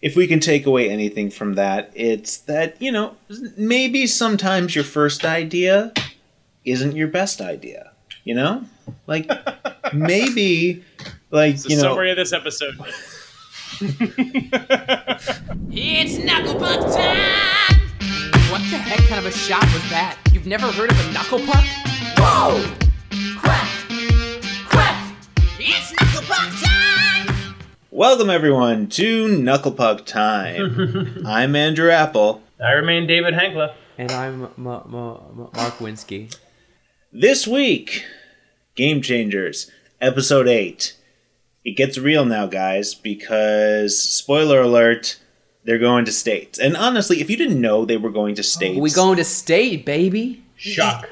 [0.00, 3.16] if we can take away anything from that, it's that, you know,
[3.56, 5.92] maybe sometimes your first idea
[6.64, 7.92] isn't your best idea.
[8.24, 8.64] You know?
[9.06, 9.28] Like
[9.92, 10.84] maybe
[11.30, 12.74] like, It's you know, summary of this episode.
[15.70, 17.80] It's knuckle puck time!
[18.50, 20.16] What the heck kind of a shot was that?
[20.32, 21.64] You've never heard of a knuckle puck?
[22.18, 22.64] Whoa!
[23.38, 23.68] Crack!
[24.68, 25.14] Crack!
[25.58, 26.67] It's knuckle puck time!
[27.98, 31.20] Welcome everyone to Knuckle Puck Time.
[31.26, 32.40] I'm Andrew Appel.
[32.64, 33.74] I remain David Hankla.
[33.98, 36.32] And I'm M- M- M- Marc Winski.
[37.12, 38.04] This week,
[38.76, 39.68] Game Changers,
[40.00, 40.96] episode 8.
[41.64, 45.18] It gets real now, guys, because, spoiler alert,
[45.64, 46.56] they're going to States.
[46.56, 49.84] And honestly, if you didn't know they were going to States, We going to state,
[49.84, 50.44] baby.
[50.54, 51.10] Shock.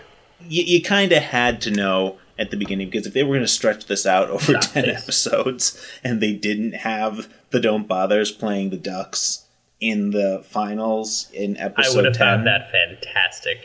[0.48, 3.40] you, you kind of had to know at the beginning because if they were going
[3.40, 5.02] to stretch this out over 10 this.
[5.02, 9.44] episodes and they didn't have the Don't Bothers playing the Ducks
[9.80, 12.26] in the finals in episode I would have 10.
[12.26, 13.58] found that fantastic.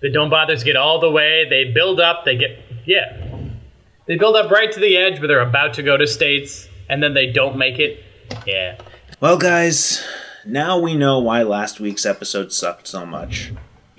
[0.00, 1.48] The Don't Bothers get all the way.
[1.48, 2.24] They build up.
[2.24, 3.36] They get yeah.
[4.06, 7.00] They build up right to the edge where they're about to go to states, and
[7.00, 8.02] then they don't make it.
[8.44, 8.76] Yeah.
[9.20, 10.04] Well, guys,
[10.44, 13.52] now we know why last week's episode sucked so much.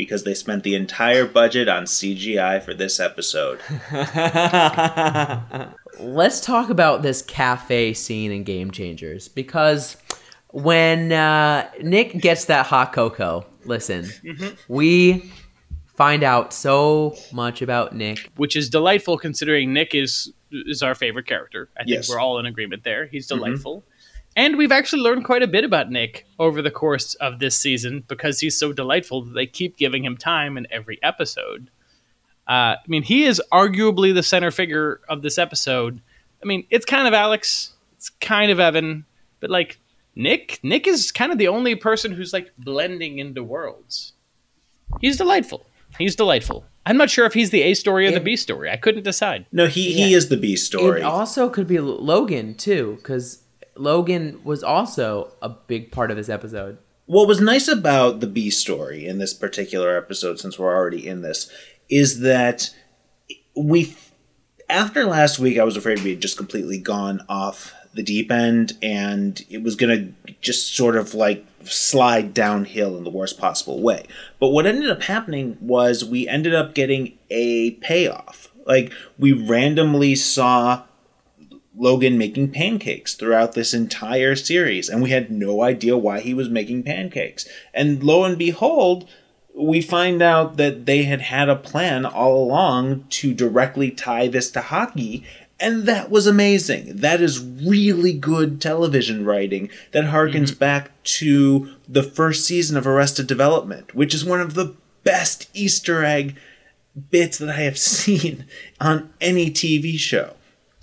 [0.03, 3.59] Because they spent the entire budget on CGI for this episode.
[5.99, 9.95] Let's talk about this cafe scene in Game Changers because
[10.49, 14.09] when uh, Nick gets that hot cocoa, listen,
[14.67, 15.31] we
[15.95, 18.29] find out so much about Nick.
[18.37, 21.69] which is delightful considering Nick is is our favorite character.
[21.77, 22.09] I think Yes.
[22.09, 23.05] we're all in agreement there.
[23.07, 23.83] He's delightful.
[24.35, 28.03] And we've actually learned quite a bit about Nick over the course of this season
[28.07, 31.69] because he's so delightful that they keep giving him time in every episode.
[32.47, 36.01] Uh, I mean, he is arguably the center figure of this episode.
[36.41, 39.05] I mean, it's kind of Alex, it's kind of Evan,
[39.39, 39.79] but like
[40.15, 44.13] Nick, Nick is kind of the only person who's like blending into worlds.
[44.99, 45.65] He's delightful.
[45.99, 46.65] He's delightful.
[46.85, 48.69] I'm not sure if he's the A story or the B story.
[48.69, 49.45] I couldn't decide.
[49.51, 50.17] No, he, he Yeah.
[50.17, 50.99] is the B story.
[51.01, 53.42] It also could be Logan too, because
[53.75, 56.77] Logan was also a big part of this episode.
[57.05, 61.21] what was nice about the B story in this particular episode, since we're already in
[61.21, 61.51] this,
[61.89, 62.69] is that
[63.55, 63.95] we,
[64.69, 68.73] after last week, I was afraid we had just completely gone off the deep end
[68.81, 73.81] and it was going to just sort of like slide downhill in the worst possible
[73.81, 74.05] way.
[74.39, 78.49] But what ended up happening was we ended up getting a payoff.
[78.65, 80.83] Like, we randomly saw
[81.75, 86.49] Logan making pancakes throughout this entire series, and we had no idea why he was
[86.49, 87.47] making pancakes.
[87.73, 89.09] And lo and behold,
[89.55, 94.51] we find out that they had had a plan all along to directly tie this
[94.51, 95.23] to hockey,
[95.59, 96.97] and that was amazing.
[96.97, 100.59] That is really good television writing that harkens mm-hmm.
[100.59, 106.03] back to the first season of Arrested Development, which is one of the best Easter
[106.03, 106.35] egg
[107.09, 108.45] bits that I have seen
[108.79, 110.35] on any TV show.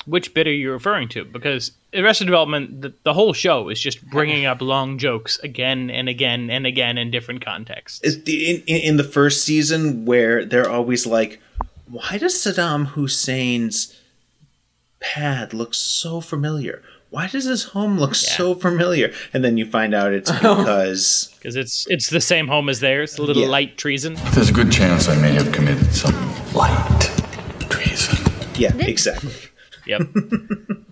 [0.06, 1.24] Which bit are you referring to?
[1.24, 6.08] Because Arrested Development, the, the whole show is just bringing up long jokes again and
[6.08, 8.00] again and again in different contexts.
[8.00, 11.40] The- in, in, in the first season where they're always like,
[11.86, 13.94] why does Saddam Hussein's
[15.00, 16.82] pad look so familiar?
[17.10, 19.12] Why does his home look so familiar?
[19.34, 23.18] And then you find out it's because Because it's it's the same home as theirs,
[23.18, 23.48] a little Yeah.
[23.48, 24.14] light treason.
[24.32, 26.14] There's a good chance I may have committed some
[26.54, 27.10] light
[27.68, 28.18] treason.
[28.56, 29.32] yeah, exactly.
[29.90, 30.02] Yep.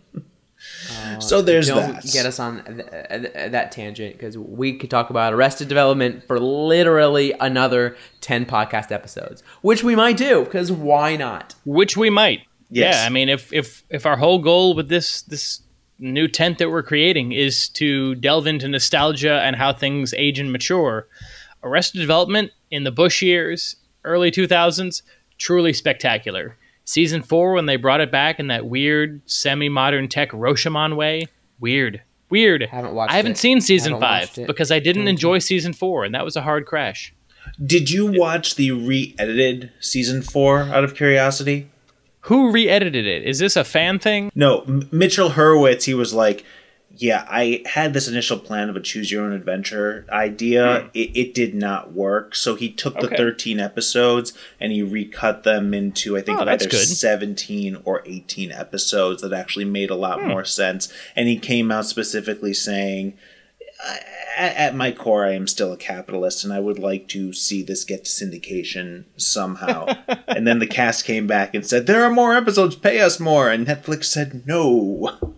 [0.90, 2.04] Uh, so there's Don't that.
[2.12, 6.40] get us on th- th- that tangent because we could talk about Arrested Development for
[6.40, 11.54] literally another ten podcast episodes, which we might do because why not?
[11.64, 12.40] Which we might.
[12.70, 12.96] Yes.
[12.96, 15.60] Yeah, I mean if if if our whole goal with this this
[16.00, 20.50] new tent that we're creating is to delve into nostalgia and how things age and
[20.50, 21.06] mature,
[21.62, 25.02] Arrested Development in the Bush years, early 2000s,
[25.38, 26.57] truly spectacular.
[26.88, 31.26] Season 4 when they brought it back in that weird semi-modern tech Rashomon way,
[31.60, 32.00] weird.
[32.30, 32.62] Weird.
[32.62, 33.38] Haven't watched I haven't it.
[33.38, 36.64] seen season Haven't 5 because I didn't enjoy season 4 and that was a hard
[36.64, 37.12] crash.
[37.62, 40.60] Did you watch the re-edited season four?
[40.62, 41.68] Out of curiosity.
[42.22, 43.22] Who re-edited it?
[43.24, 44.30] Is this a fan thing?
[44.34, 45.84] No, M- Mitchell Hurwitz.
[45.84, 46.44] He was like,
[47.00, 50.90] "Yeah, I had this initial plan of a choose your own adventure idea.
[50.94, 53.14] It, it did not work, so he took the Hmm.
[53.14, 56.86] Thirteen episodes and he recut them into I think Oh, either good.
[56.86, 60.28] seventeen or eighteen episodes that actually made a lot Hmm.
[60.28, 60.92] more sense.
[61.16, 63.14] And he came out specifically saying."
[64.36, 67.62] At, at my core, I am still a capitalist, and I would like to see
[67.62, 69.86] this get to syndication somehow.
[70.28, 72.74] and then the cast came back and said, "There are more episodes.
[72.74, 75.36] Pay us more." And Netflix said, "No."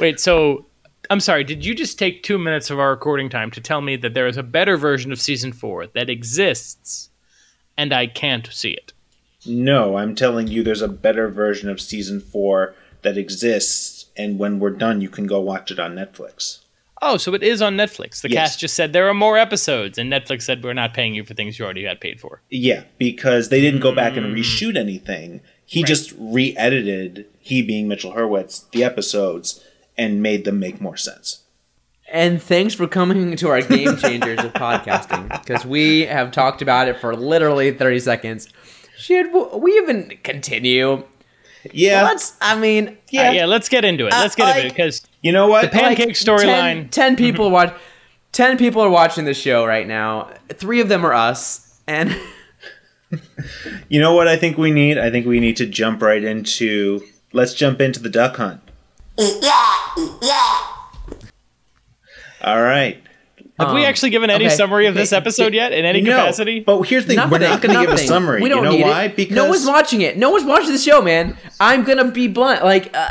[0.00, 0.66] Wait, so
[1.10, 1.44] I'm sorry.
[1.44, 4.26] Did you just take two minutes of our recording time to tell me that there
[4.26, 7.10] is a better version of season four that exists,
[7.76, 8.92] and I can't see it?
[9.46, 14.60] No, I'm telling you, there's a better version of season four that exists, and when
[14.60, 16.60] we're done, you can go watch it on Netflix.
[17.02, 18.20] Oh, so it is on Netflix.
[18.20, 18.50] The Yes.
[18.50, 21.32] cast just said there are more episodes, and Netflix said we're not paying you for
[21.32, 22.42] things you already had paid for.
[22.50, 24.38] Yeah, because they didn't go back and mm.
[24.38, 25.40] reshoot anything.
[25.64, 29.64] He just re-edited, he being Mitchell Hurwitz, the episodes
[30.00, 31.42] and made them make more sense.
[32.10, 36.88] And thanks for coming to our game changers of podcasting because we have talked about
[36.88, 38.48] it for literally 30 seconds.
[38.96, 41.04] Should we even continue?
[41.72, 43.46] Yeah, Let's, I mean, Yeah, Uh, yeah.
[43.46, 44.12] Let's get into it.
[44.12, 45.62] Let's get into it because you know what?
[45.62, 46.88] The pancake like, storyline.
[46.90, 47.74] 10, 10 people watch
[48.32, 50.30] 10 people are watching the show right now.
[50.48, 52.16] 3 of them are us and
[53.88, 54.96] You know what I think we need?
[54.96, 57.02] I think we need to jump right into.
[57.32, 58.60] Let's jump into the duck hunt.
[62.42, 63.02] All right.
[63.58, 66.16] have we Um, actually given any okay, summary of this episode yet in any no,
[66.16, 66.60] capacity?
[66.60, 68.40] but here's the thing: we're not going to give a summary.
[68.40, 69.04] We don't you know need why?
[69.04, 69.16] It.
[69.16, 70.16] Because no one's watching it.
[70.16, 71.36] No one's watching the show, man.
[71.60, 72.64] I'm gonna be blunt.
[72.64, 73.10] Like, uh,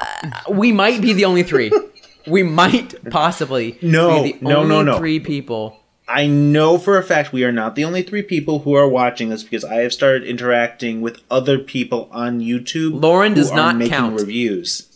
[0.50, 1.72] we might be the only three.
[2.28, 4.98] we might possibly No, be the no, only no, no.
[4.98, 5.76] three people.
[6.08, 9.30] I know for a fact we are not the only three people who are watching
[9.30, 13.00] this because I have started interacting with other people on YouTube.
[13.00, 14.20] Lauren who does are not making count.
[14.20, 14.89] reviews.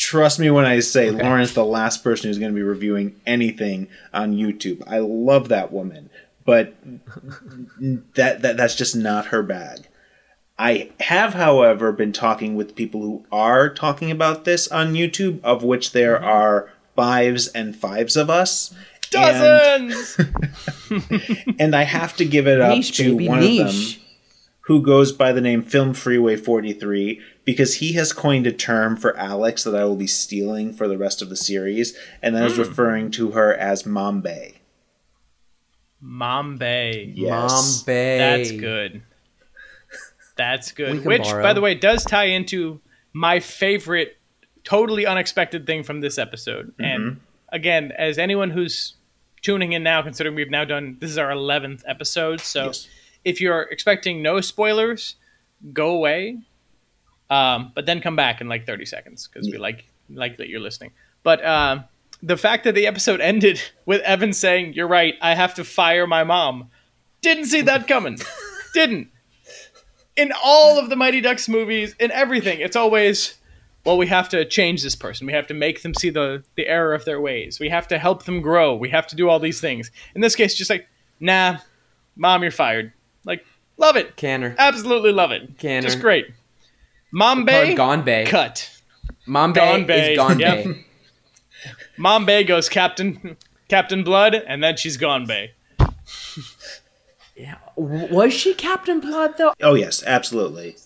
[0.00, 3.86] Trust me when I say Lauren's the last person who's going to be reviewing anything
[4.14, 4.82] on YouTube.
[4.86, 6.08] I love that woman,
[6.46, 6.74] but
[8.14, 9.88] that, that that's just not her bag.
[10.58, 15.62] I have, however, been talking with people who are talking about this on YouTube, of
[15.62, 16.24] which there Mm-hmm.
[16.24, 18.74] are fives and fives of us.
[19.10, 20.18] Dozens.
[21.58, 24.00] and I have to give it up Niche, to baby, one of them niche.
[24.62, 29.16] who goes by the name Film Freeway 43 because he has coined a term for
[29.16, 32.54] Alex that I will be stealing for the rest of the series, and that is
[32.54, 32.60] Hmm.
[32.62, 34.54] referring to her as Mom Bay.
[36.00, 37.50] Mom Yes.
[37.50, 38.18] Mom Bay.
[38.18, 39.02] That's good.
[40.36, 41.04] That's good.
[41.04, 41.42] Which, borrow.
[41.42, 42.80] by the way, does tie into
[43.12, 44.16] my favorite,
[44.64, 46.68] totally unexpected thing from this episode.
[46.78, 46.84] Mm-hmm.
[46.84, 47.20] And
[47.50, 48.94] again, as anyone who's
[49.42, 52.88] tuning in now, considering we've now done this is our eleventh episode, so Yes.
[53.24, 55.16] if you're expecting no spoilers,
[55.74, 56.38] go away.
[57.30, 60.60] Um, but then come back in like 30 seconds because we like like that you're
[60.60, 60.90] listening.
[61.22, 61.84] But um,
[62.22, 66.06] the fact that the episode ended with Evan saying, "You're right, I have to fire
[66.06, 66.70] my mom,"
[67.22, 68.18] didn't see that coming.
[68.74, 69.10] didn't.
[70.16, 73.38] In all of the Mighty Ducks movies, in everything, it's always,
[73.86, 75.26] well, we have to change this person.
[75.26, 77.60] We have to make them see the the error of their ways.
[77.60, 78.74] We have to help them grow.
[78.74, 79.90] We have to do all these things.
[80.14, 80.88] In this case, just like,
[81.20, 81.58] nah,
[82.16, 82.92] mom, you're fired.
[83.24, 83.44] Like,
[83.76, 84.16] love it.
[84.16, 84.54] Canner.
[84.58, 85.58] Absolutely love it.
[85.58, 85.86] Canner.
[85.86, 86.26] Just great.
[87.12, 88.24] Mom Or Gone Bay.
[88.26, 88.70] cut.
[89.26, 90.64] Mom Bay, Gone Bay, is Gone yep.
[90.64, 90.84] Bay.
[91.96, 93.36] Mom Bay goes Captain
[93.68, 95.52] Captain Blood, and then she's gone Bay.
[97.36, 97.56] Yeah.
[97.76, 99.54] Was she Captain Blood though?
[99.62, 100.76] Oh, yes, absolutely.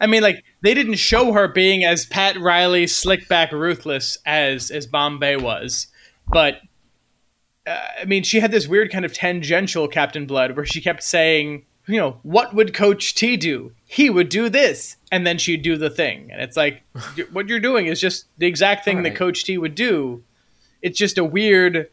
[0.00, 4.70] I mean, like they didn't show her being as Pat Riley, slick back, ruthless as
[4.70, 5.86] as Bombay was,
[6.28, 6.60] but
[7.66, 11.02] uh, I mean, she had this weird kind of tangential Captain Blood where she kept
[11.02, 13.72] saying, you know, what would Coach T do?
[13.86, 16.82] He would do this, and then she'd do the thing, and it's like
[17.32, 20.24] what you're doing is just the exact thing that Coach T would do.
[20.82, 21.88] It's just a weird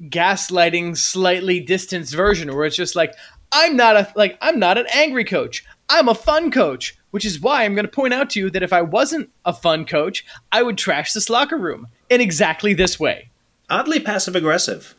[0.00, 3.14] gaslighting, slightly distanced version where it's just like
[3.52, 5.64] I'm not a like I'm not an angry coach.
[5.88, 8.62] I'm a fun coach, which is why I'm going to point out to you that
[8.62, 13.00] if I wasn't a fun coach, I would trash this locker room in exactly this
[13.00, 13.30] way.
[13.70, 14.94] Oddly passive aggressive.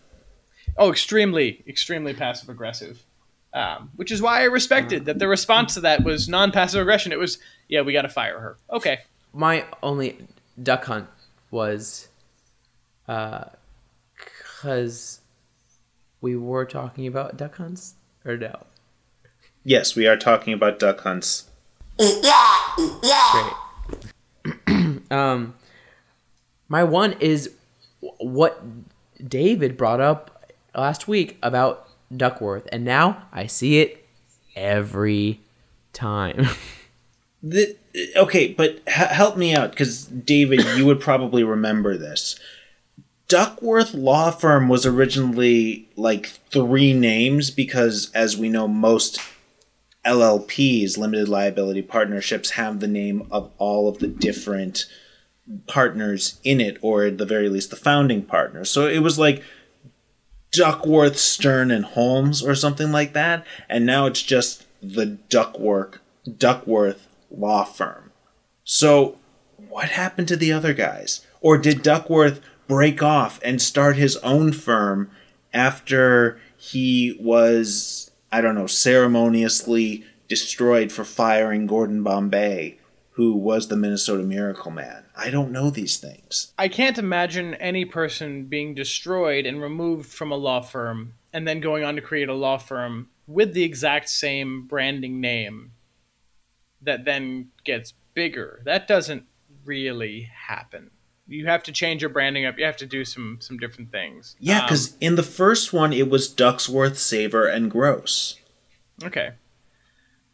[0.77, 3.03] Oh, extremely, extremely passive aggressive.
[3.51, 7.11] Um, which is why I respected that the response to that was non passive aggression.
[7.11, 8.57] It was, yeah, we got to fire her.
[8.71, 8.99] Okay.
[9.33, 10.17] My only
[10.61, 11.07] duck hunt
[11.51, 12.09] was
[13.07, 13.45] uh
[14.61, 15.21] cuz
[16.21, 18.65] we were talking about duck hunts or no.
[19.63, 21.49] Yes, we are talking about duck hunts.
[21.97, 23.51] Great.
[25.11, 25.53] um,
[26.67, 27.51] my one is
[27.99, 28.63] what
[29.27, 34.05] David brought up last week about Duckworth, and now I see it
[34.55, 35.41] every
[35.93, 36.47] time.
[37.41, 37.77] The,
[38.17, 42.37] okay, but h- help me out because David, you would probably remember this.
[43.29, 49.21] Duckworth Law Firm was originally like three names because, as we know, most
[50.05, 54.85] LLPs, limited liability partnerships, have the name of all of the different
[55.67, 58.69] partners in it, or at the very least, the founding partners.
[58.69, 59.43] So it was like
[60.51, 63.45] Duckworth, Stern, and Holmes, or something like that.
[63.67, 65.99] And now it's just the Duckworth,
[66.37, 68.11] Duckworth Law Firm.
[68.63, 69.17] So,
[69.69, 71.25] what happened to the other guys?
[71.41, 75.09] Or did Duckworth break off and start his own firm
[75.53, 82.78] after he was, I don't know, ceremoniously destroyed for firing Gordon Bombay,
[83.19, 85.03] who was the Minnesota Miracle Man.
[85.13, 86.53] I don't know these things.
[86.57, 91.59] I can't imagine any person being destroyed and removed from a law firm and then
[91.59, 95.73] going on to create a law firm with the exact same branding name
[96.81, 98.61] that then gets bigger.
[98.63, 99.23] That doesn't
[99.65, 100.89] really happen.
[101.27, 102.57] You have to change your branding up.
[102.57, 104.37] You have to do some some different things.
[104.39, 108.37] Yeah, Um, because in the first one, it was Ducksworth, Saber, and Gross.
[109.03, 109.31] okay.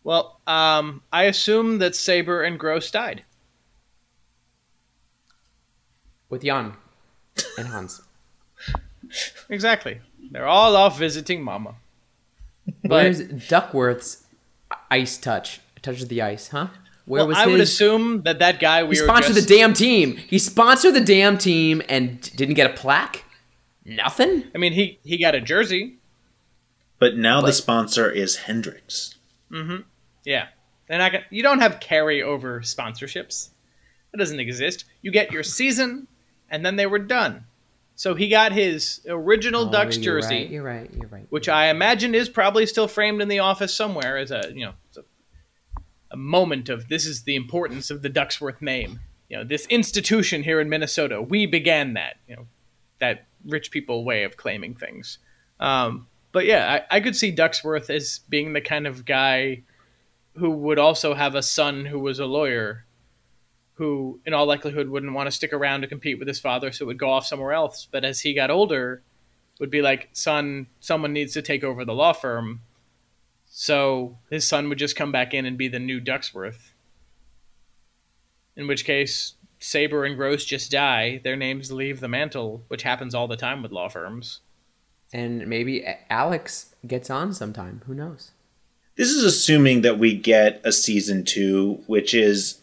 [0.05, 3.25] Well, um, I assume that Saber and Gross died.
[6.29, 6.73] with Jan
[7.57, 8.01] and Hans.
[9.49, 10.01] Exactly.
[10.31, 11.75] They're all off visiting Mama.
[12.81, 14.25] But Where's Duckworth's
[14.89, 15.61] ice touch?
[15.83, 16.67] Touches the ice, huh?
[17.05, 17.51] Where well, was I his?
[17.51, 20.17] would assume that that guy we he were sponsored just, the damn team.
[20.17, 23.23] He sponsored the damn team and didn't get a plaque.
[23.85, 24.45] Nothing.
[24.53, 25.97] I mean, he he got a jersey.
[26.99, 29.15] But now the sponsor is Hendrix.
[30.25, 30.47] Yeah,
[30.87, 33.49] they're not gonna, You don't have carryover sponsorships.
[34.11, 34.85] That doesn't exist.
[35.01, 36.07] You get your season,
[36.49, 37.45] and then they were done.
[37.97, 40.91] So he got his original Ducks Oh, you're jersey, Right, you're right.
[40.93, 41.27] You're right.
[41.29, 44.73] which I imagine is probably still framed in the office somewhere as a you know
[44.97, 48.99] a, a moment of this is the importance of the Ducksworth name.
[49.29, 52.17] You know, this institution here in Minnesota, we began that.
[52.27, 52.47] You know,
[52.99, 55.19] that rich people way of claiming things.
[55.59, 59.63] Um, but yeah, I, I could see Ducksworth as being the kind of guy
[60.37, 62.85] who would also have a son who was a lawyer,
[63.75, 66.85] who in all likelihood wouldn't want to stick around to compete with his father, so
[66.85, 67.87] would go off somewhere else.
[67.89, 69.01] But as he got older,
[69.59, 72.61] would be like, son, someone needs to take over the law firm.
[73.45, 76.71] So his son would just come back in and be the new Ducksworth.
[78.57, 81.21] In which case, Saber and Gross just die.
[81.23, 84.41] Their names leave the mantle, which happens all the time with law firms.
[85.13, 87.81] And maybe Alex gets on sometime.
[87.85, 88.31] Who knows?
[88.97, 92.59] This is assuming that we get a season two, which is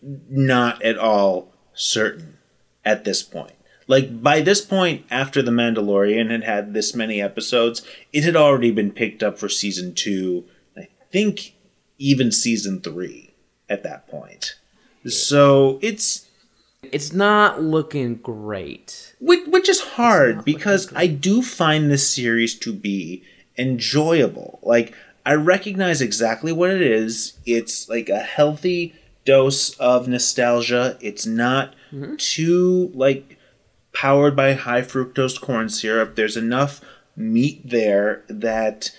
[0.00, 2.38] not at all certain
[2.84, 3.52] at this point.
[3.86, 7.82] Like, by this point, after The Mandalorian had had this many episodes,
[8.14, 10.44] it had already been picked up for season two,
[10.76, 11.54] I think
[11.98, 13.34] even season three
[13.68, 14.54] at that point.
[15.06, 16.26] So it's
[16.92, 19.14] It's not looking great.
[19.20, 23.22] which, which is hard because I do find this series to be
[23.58, 24.60] enjoyable.
[24.62, 24.94] Like
[25.26, 27.38] I recognize exactly what it is.
[27.46, 30.98] It's like a healthy dose of nostalgia.
[31.00, 32.16] It's not mm-hmm.
[32.16, 33.38] too like
[33.94, 36.14] powered by high fructose corn syrup.
[36.14, 36.80] There's enough
[37.16, 38.90] meat there that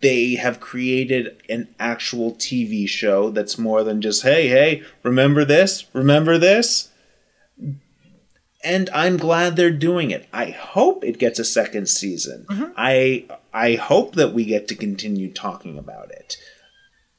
[0.00, 5.86] they have created an actual TV show that's more than just hey hey remember this
[5.94, 6.90] remember this
[8.64, 10.26] and I'm glad they're doing it.
[10.32, 12.46] I hope it gets a second season.
[12.48, 12.72] Mm-hmm.
[12.76, 16.36] I I hope that we get to continue talking about it.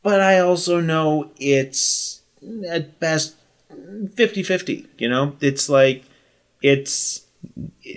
[0.04, 2.22] But I also know it's
[2.70, 3.36] at best
[3.72, 5.36] 50-50, you know?
[5.40, 6.04] It's like
[6.62, 7.25] it's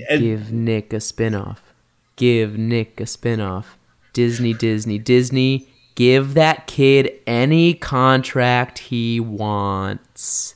[0.08, 1.62] and- Give Nick a spin-off.
[2.16, 3.78] Give Nick a spin-off.
[4.12, 5.68] Disney, Disney, Disney.
[5.94, 10.54] Give that kid any contract he wants.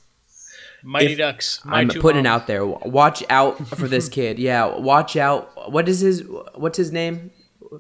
[0.83, 1.65] Mighty If- Ducks.
[1.65, 2.65] My I'm two putting it out there.
[2.67, 4.39] Watch out for this kid.
[4.39, 5.71] Yeah, watch out.
[5.71, 6.23] What is his?
[6.55, 7.31] What's his name?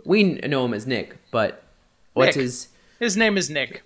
[0.04, 1.62] We know him as Nick, but
[2.14, 2.42] what's Nick.
[2.44, 2.68] his?
[3.00, 3.82] His name is Nick.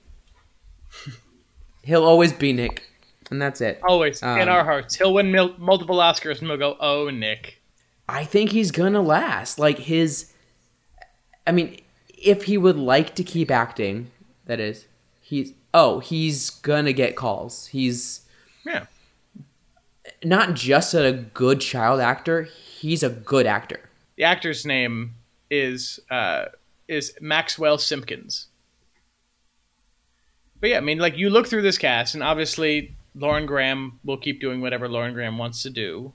[1.83, 2.83] He'll always be Nick,
[3.31, 3.81] and that's it.
[3.89, 4.95] Always in Um, our hearts.
[4.97, 7.61] He'll win mil- multiple Oscars and we'll go, oh, Nick.
[8.09, 9.59] I think he's gonna last.
[9.59, 10.33] Like his,
[11.47, 11.81] I mean,
[12.17, 14.11] if he would like to keep acting,
[14.47, 14.87] that is,
[15.21, 17.67] he's oh, he's gonna get calls.
[17.69, 18.23] He's
[18.65, 18.87] Yeah.
[20.25, 23.81] Not just a good child actor; he's a good actor.
[24.17, 25.15] The actor's name
[25.51, 26.47] is uh,
[26.89, 28.47] is Maxwell Simkins.
[30.61, 34.17] But yeah, I mean, like you look through this cast, and obviously Lauren Graham will
[34.17, 36.13] keep doing whatever Lauren Graham wants to do.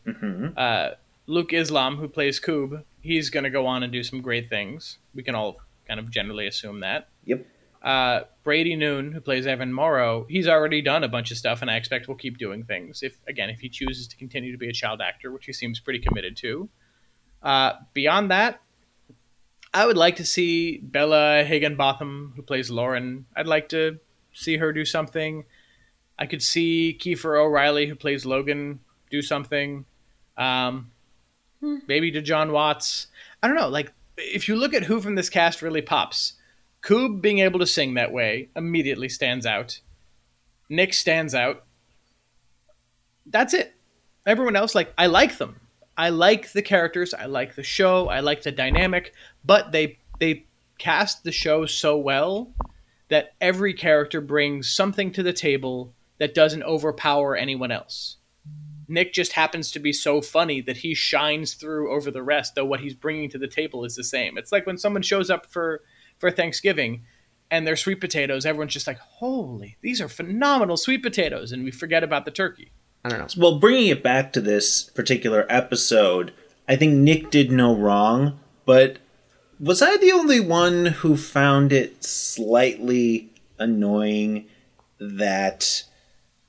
[0.57, 0.91] Uh,
[1.27, 4.97] Luke Islam, who plays Koob, he's going to go on and do some great things.
[5.13, 7.09] We can all kind of generally assume that.
[7.25, 7.45] yep.
[7.81, 11.71] Uh, Brady Noon, who plays Evan Morrow, he's already done a bunch of stuff, and
[11.71, 13.01] I expect will keep doing things.
[13.01, 15.79] If again, if he chooses to continue to be a child actor, which he seems
[15.79, 16.69] pretty committed to.
[17.41, 18.61] Uh, beyond that,
[19.73, 23.25] I would like to see Bella Higginbotham, who plays Lauren.
[23.35, 23.99] I'd like to
[24.33, 25.45] see her do something.
[26.19, 29.85] I could see Kiefer O'Reilly, who plays Logan, do something.
[30.37, 30.91] Um,
[31.87, 33.07] maybe De'Jon Watts.
[33.41, 33.69] I don't know.
[33.69, 36.33] Like, if you look at who from this cast really pops,
[36.81, 39.79] Koob being able to sing that way immediately stands out.
[40.69, 41.65] Nick stands out.
[43.25, 43.73] That's it.
[44.25, 45.59] everyone else, like I like them.
[45.97, 47.13] I like the characters.
[47.13, 48.07] I like the show.
[48.07, 49.13] I like the dynamic.
[49.45, 50.45] But they they
[50.79, 52.53] cast the show so well
[53.09, 58.17] that every character brings something to the table that doesn't overpower anyone else.
[58.87, 62.65] Nick just happens to be so funny that he shines through over the rest, though
[62.65, 64.37] what he's bringing to the table is the same.
[64.37, 65.81] It's like when someone shows up for
[66.21, 67.03] for Thanksgiving
[67.49, 71.71] and they're sweet potatoes, everyone's just like, "Holy, these are phenomenal sweet potatoes," and we
[71.71, 72.71] forget about the turkey.
[73.03, 73.27] I don't know.
[73.37, 76.31] Well, bringing it back to this particular episode,
[76.67, 78.99] I think Nick did no wrong, but
[79.59, 84.47] was I the only one who found it slightly annoying
[84.99, 85.83] that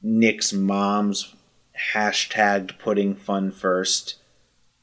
[0.02, 1.34] Nick's mom's
[1.94, 4.16] hashtagged putting fun first?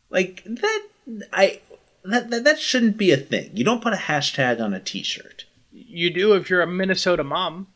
[0.10, 0.88] Like that
[1.32, 1.62] I
[2.04, 3.52] that, that that shouldn't be a thing.
[3.54, 5.46] You don't put a hashtag on a t-shirt.
[5.72, 7.68] You do if you're a Minnesota mom.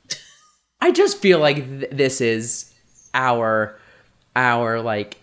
[0.82, 2.74] I just feel like th- this is
[3.14, 3.80] our
[4.36, 5.18] our like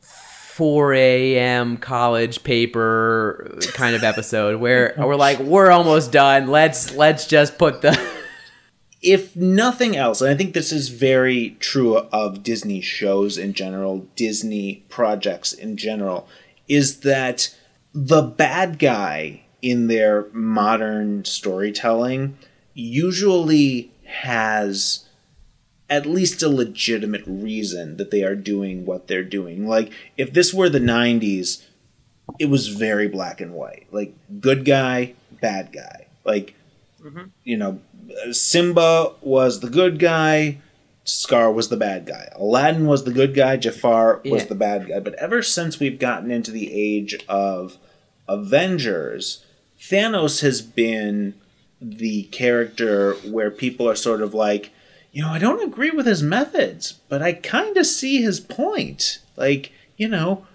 [0.00, 1.76] 4 a.m.
[1.76, 6.48] college paper kind of episode where we're like we're almost done.
[6.48, 7.98] Let's let's just put the
[9.02, 14.08] if nothing else, and I think this is very true of Disney shows in general,
[14.16, 16.28] Disney projects in general,
[16.66, 17.54] is that
[18.06, 22.38] the bad guy in their modern storytelling
[22.72, 25.08] usually has
[25.90, 29.66] at least a legitimate reason that they are doing what they're doing.
[29.66, 31.64] Like, if this were the 90s,
[32.38, 33.88] it was very black and white.
[33.90, 36.06] Like, good guy, bad guy.
[36.24, 36.54] Like,
[37.02, 37.24] mm-hmm.
[37.42, 37.80] you know,
[38.30, 40.58] Simba was the good guy,
[41.02, 42.28] Scar was the bad guy.
[42.36, 44.48] Aladdin was the good guy, Jafar was Yeah.
[44.48, 45.00] the bad guy.
[45.00, 47.78] But ever since we've gotten into the age of
[48.28, 49.44] Avengers,
[49.78, 51.34] Thanos has been
[51.80, 54.70] the character where people are sort of like,
[55.12, 59.20] you know, I don't agree with his methods, but I kind of see his point.
[59.36, 60.46] Like, you know,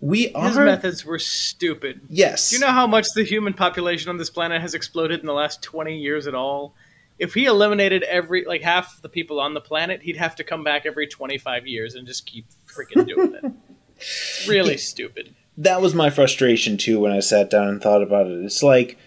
[0.00, 2.00] we are His methods were stupid.
[2.08, 2.50] Yes.
[2.50, 5.32] Do you know how much the human population on this planet has exploded in the
[5.32, 6.74] last 20 years at all?
[7.18, 10.62] If he eliminated every, like half the people on the planet, he'd have to come
[10.64, 13.52] back every 25 years and just keep freaking doing it.
[13.98, 15.34] It's really stupid.
[15.56, 18.44] That was my frustration too when I sat down and thought about it.
[18.44, 18.98] It's like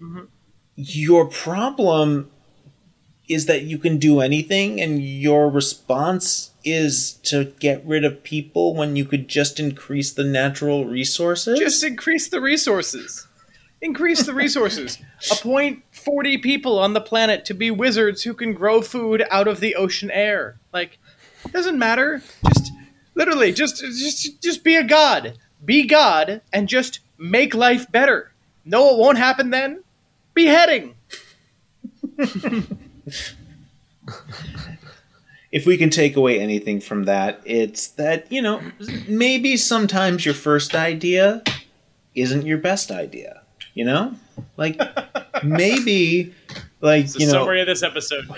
[0.00, 0.24] mm-hmm.
[0.76, 2.30] your problem
[3.28, 8.74] is that you can do anything and your response is to get rid of people
[8.74, 11.58] when you could just increase the natural resources.
[11.58, 13.26] Just increase the resources.
[13.80, 14.98] Increase the resources.
[15.32, 19.60] Appoint 40 people on the planet to be wizards who can grow food out of
[19.60, 20.58] the ocean air.
[20.72, 20.98] Like,
[21.52, 22.22] doesn't matter.
[22.46, 22.72] Just
[23.14, 25.38] literally just just just be a god.
[25.64, 28.32] Be god and just make life better.
[28.64, 29.82] No, it won't happen then?
[30.34, 30.94] Beheading.
[35.52, 38.60] if we can take away anything from that, it's that, you know,
[39.06, 41.42] maybe sometimes your first idea
[42.14, 43.42] isn't your best idea.
[43.74, 44.14] You know?
[44.56, 44.80] Like
[45.42, 46.34] maybe
[46.80, 48.28] like The you know summary of this episode.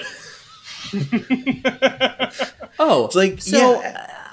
[2.79, 4.26] Oh, it's like so yeah, uh,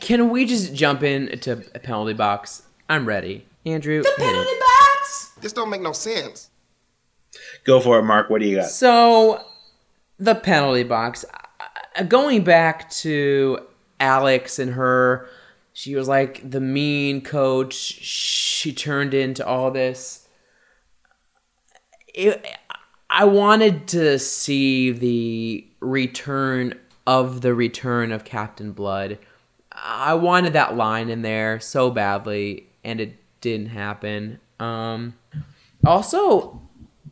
[0.00, 2.62] can we just jump in to a penalty box?
[2.88, 3.46] I'm ready.
[3.66, 4.60] Andrew, hit it.
[5.40, 6.50] This don't make no sense.
[7.64, 8.30] go for it, Mark.
[8.30, 8.70] What do you got?
[8.70, 9.44] So,
[10.18, 11.24] the penalty box.
[11.96, 13.58] uh, Going back to
[14.00, 15.28] Alex and her,
[15.72, 17.74] she was like the mean coach.
[17.74, 20.26] She turned into all this.
[22.14, 22.44] It,
[23.10, 29.18] I wanted to see the return of the return of Captain Blood.
[29.86, 34.40] I wanted that line in there so badly, and it didn't happen.
[34.58, 35.14] Um,
[35.84, 36.62] also,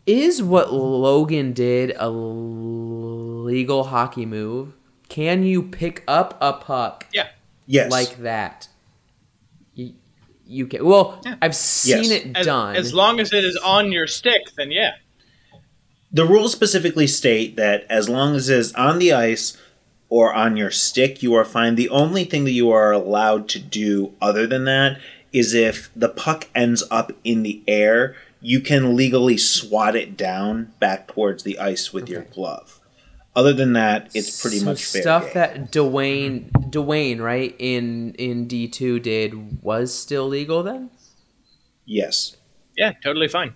[0.07, 4.73] is what Logan did a legal hockey move?
[5.09, 7.29] Can you pick up a puck Yeah.
[7.67, 7.91] Yes.
[7.91, 8.69] like that?
[9.75, 9.93] You,
[10.47, 10.85] you can.
[10.87, 12.11] Well, I've seen Yes.
[12.11, 12.77] it As, done.
[12.77, 14.93] as long as it is on your stick, then yeah.
[16.11, 19.57] the rules specifically state that as long as it is on the ice
[20.13, 21.75] or on your stick, you are fine.
[21.75, 25.01] The only thing that you are allowed to do other than that
[25.33, 30.73] is if the puck ends up in the air, you can legally swat it down
[30.79, 32.79] back towards the ice with your glove.
[33.35, 35.33] Other than that, it's pretty So much fair stuff game.
[35.35, 40.91] that Dwayne Dwayne right in in D two did was still legal then.
[41.87, 42.37] yes.
[42.77, 43.55] Yeah, totally fine.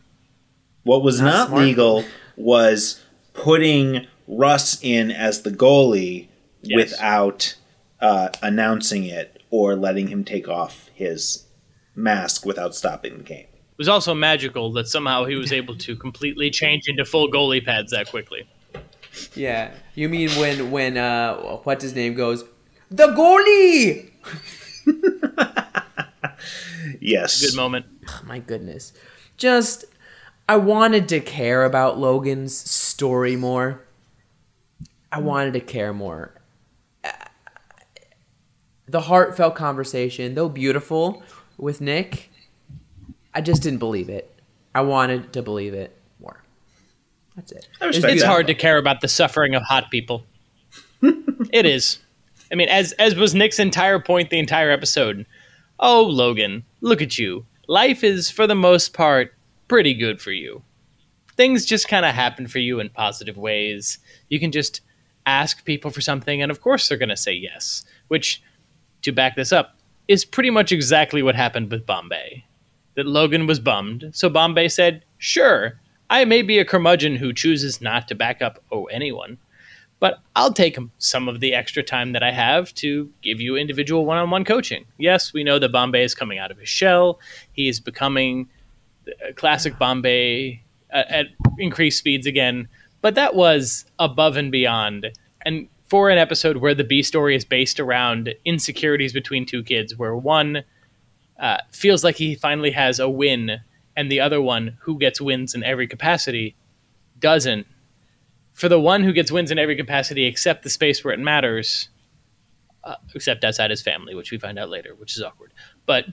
[0.84, 2.04] What was Not not legal
[2.36, 3.02] was
[3.34, 6.28] putting Russ in as the goalie
[6.66, 6.92] Yes.
[6.92, 7.54] without
[8.00, 11.44] uh, announcing it or letting him take off his
[11.94, 13.46] mask without stopping the game.
[13.46, 17.64] It was also magical that somehow he was able to completely change into full goalie
[17.64, 18.48] pads that quickly.
[19.34, 22.44] Yeah, you mean when when uh what's his name goes?
[22.90, 24.10] the goalie.
[27.00, 27.44] Yes.
[27.44, 27.86] Good moment.
[28.24, 28.92] my goodness.
[29.36, 29.84] Just
[30.48, 33.84] I wanted to care about Logan's story more.
[35.10, 36.34] I wanted to care more.
[38.88, 41.22] The heartfelt conversation, though beautiful
[41.58, 42.30] with Nick,
[43.34, 44.32] I just didn't believe it.
[44.74, 46.42] I wanted to believe it more.
[47.34, 47.68] That's it.
[47.80, 48.28] It's It's that.
[48.28, 50.24] hard to care about the suffering of hot people.
[51.02, 51.98] it is.
[52.52, 55.26] I mean, as as was Nick's entire point the entire episode.
[55.78, 57.44] Oh, Logan, look at you.
[57.68, 59.34] Life is, for the most part,
[59.68, 60.62] pretty good for you.
[61.36, 63.98] Things just kind of happen for you in positive ways.
[64.28, 64.80] You can just
[65.26, 67.84] ask people for something, and of course they're going to say yes.
[68.08, 68.42] Which,
[69.06, 69.76] to back this up,
[70.08, 72.44] is pretty much exactly what happened with Bombay.
[72.94, 77.80] That Logan was bummed, so Bombay said, Sure, I may be a curmudgeon who chooses
[77.80, 79.38] not to back up oh anyone,
[79.98, 84.06] but I'll take some of the extra time that I have to give you individual
[84.06, 84.84] one on one coaching.
[84.98, 87.18] Yes, we know that Bombay is coming out of his shell.
[87.52, 88.48] He is becoming
[89.06, 91.26] a uh, classic Bombay at, at
[91.58, 92.68] increased speeds again,
[93.02, 95.10] but that was above and beyond.
[95.44, 99.96] And for an episode where the B story is based around insecurities between two kids,
[99.96, 100.64] where one
[101.38, 103.60] uh, feels like he finally has a win,
[103.96, 106.56] and the other one, who gets wins in every capacity,
[107.18, 107.66] doesn't.
[108.52, 111.88] For the one who gets wins in every capacity except the space where it matters,
[112.84, 115.52] uh, except outside his family, which we find out later, which is awkward.
[115.84, 116.06] But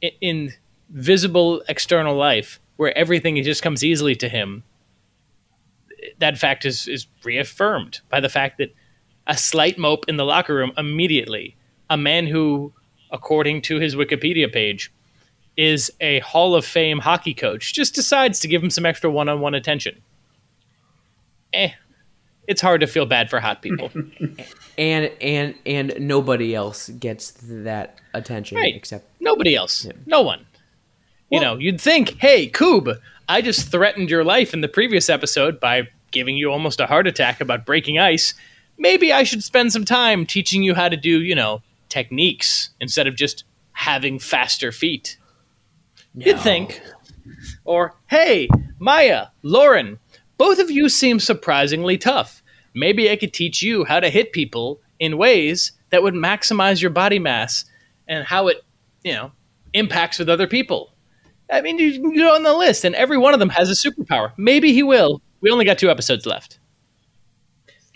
[0.00, 0.52] in, in
[0.90, 4.64] visible external life, where everything just comes easily to him,
[6.18, 8.74] that fact is, is reaffirmed by the fact that
[9.28, 11.54] a slight mope in the locker room immediately,
[11.90, 12.72] a man who,
[13.12, 14.90] according to his Wikipedia page,
[15.56, 19.28] is a Hall of Fame hockey coach, just decides to give him some extra one
[19.28, 20.00] on one attention.
[21.52, 21.70] Eh.
[22.46, 23.90] It's hard to feel bad for hot people.
[24.78, 28.76] And and and nobody else gets that attention Right.
[28.76, 29.88] except Nobody else.
[30.06, 30.46] No one.
[31.32, 32.96] You know, you'd think, hey, Koob,
[33.28, 37.08] I just threatened your life in the previous episode by giving you almost a heart
[37.08, 38.34] attack about breaking ice.
[38.78, 43.06] Maybe I should spend some time teaching you how to do, you know, techniques instead
[43.06, 45.18] of just having faster feet.
[46.14, 46.80] You'd think.
[47.64, 49.98] Or, hey, Maya, Lauren,
[50.36, 52.42] both of you seem surprisingly tough.
[52.74, 56.90] Maybe I could teach you how to hit people in ways that would maximize your
[56.90, 57.64] body mass
[58.06, 58.62] and how it,
[59.02, 59.32] you know,
[59.74, 60.92] impacts with other people.
[61.50, 63.72] I mean, you can go on the list, and every one of them has a
[63.72, 64.32] superpower.
[64.36, 65.22] Maybe he will.
[65.40, 66.58] We only got two episodes left,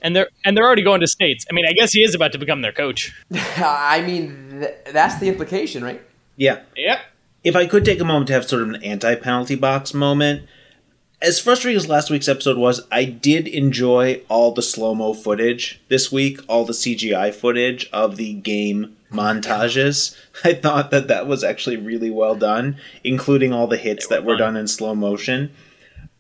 [0.03, 1.47] and they're and they're already going to states.
[1.51, 3.15] I mean, I guess he is about to become their coach.
[3.57, 6.03] I mean th- that's the implication, right?
[6.37, 6.61] Yeah.
[6.77, 6.99] Yep.
[7.45, 10.49] If I could take a moment to have sort of an anti penalty box moment,
[11.21, 15.81] as frustrating as last week's episode was, I did enjoy all the slow mo footage
[15.89, 20.17] this week, all the CGI footage of the game montages.
[20.45, 24.25] I thought that that was actually really well done, including all the hits were that
[24.25, 24.41] were fun.
[24.41, 25.53] done in slow motion.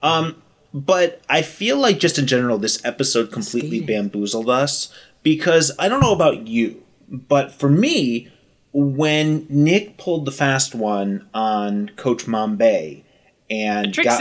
[0.03, 0.43] Um,
[0.75, 6.01] but I feel like just in general, this episode completely bamboozled us because I don't
[6.01, 8.29] know about you, but for me,
[8.73, 13.05] when Nick pulled the fast one on Coach Mombay
[13.51, 14.21] and got,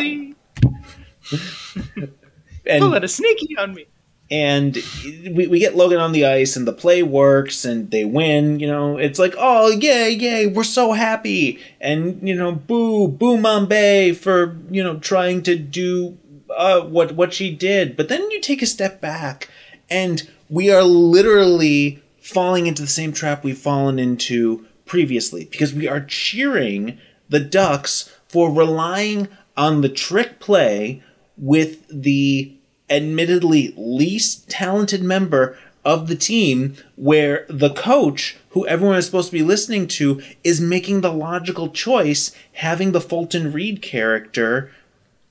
[2.66, 3.86] and pull a sneaky on me.
[4.30, 4.78] and
[5.34, 8.68] we, we get Logan on the ice and the play works and they win, you
[8.68, 11.60] know, it's like, oh, yay, yay, we're so happy.
[11.80, 16.18] And, you know, boo, boo Mombay for, you know, trying to do
[16.56, 17.96] uh, what, what she did.
[17.96, 19.50] But then you take a step back
[19.90, 25.88] and we are literally falling into the same trap we've fallen into previously because we
[25.88, 26.98] are cheering
[27.30, 31.02] the Ducks for relying on the trick play
[31.38, 32.54] with the
[32.90, 39.38] admittedly least talented member of the team where the coach who everyone is supposed to
[39.38, 44.72] be listening to is making the logical choice having the Fulton Reed character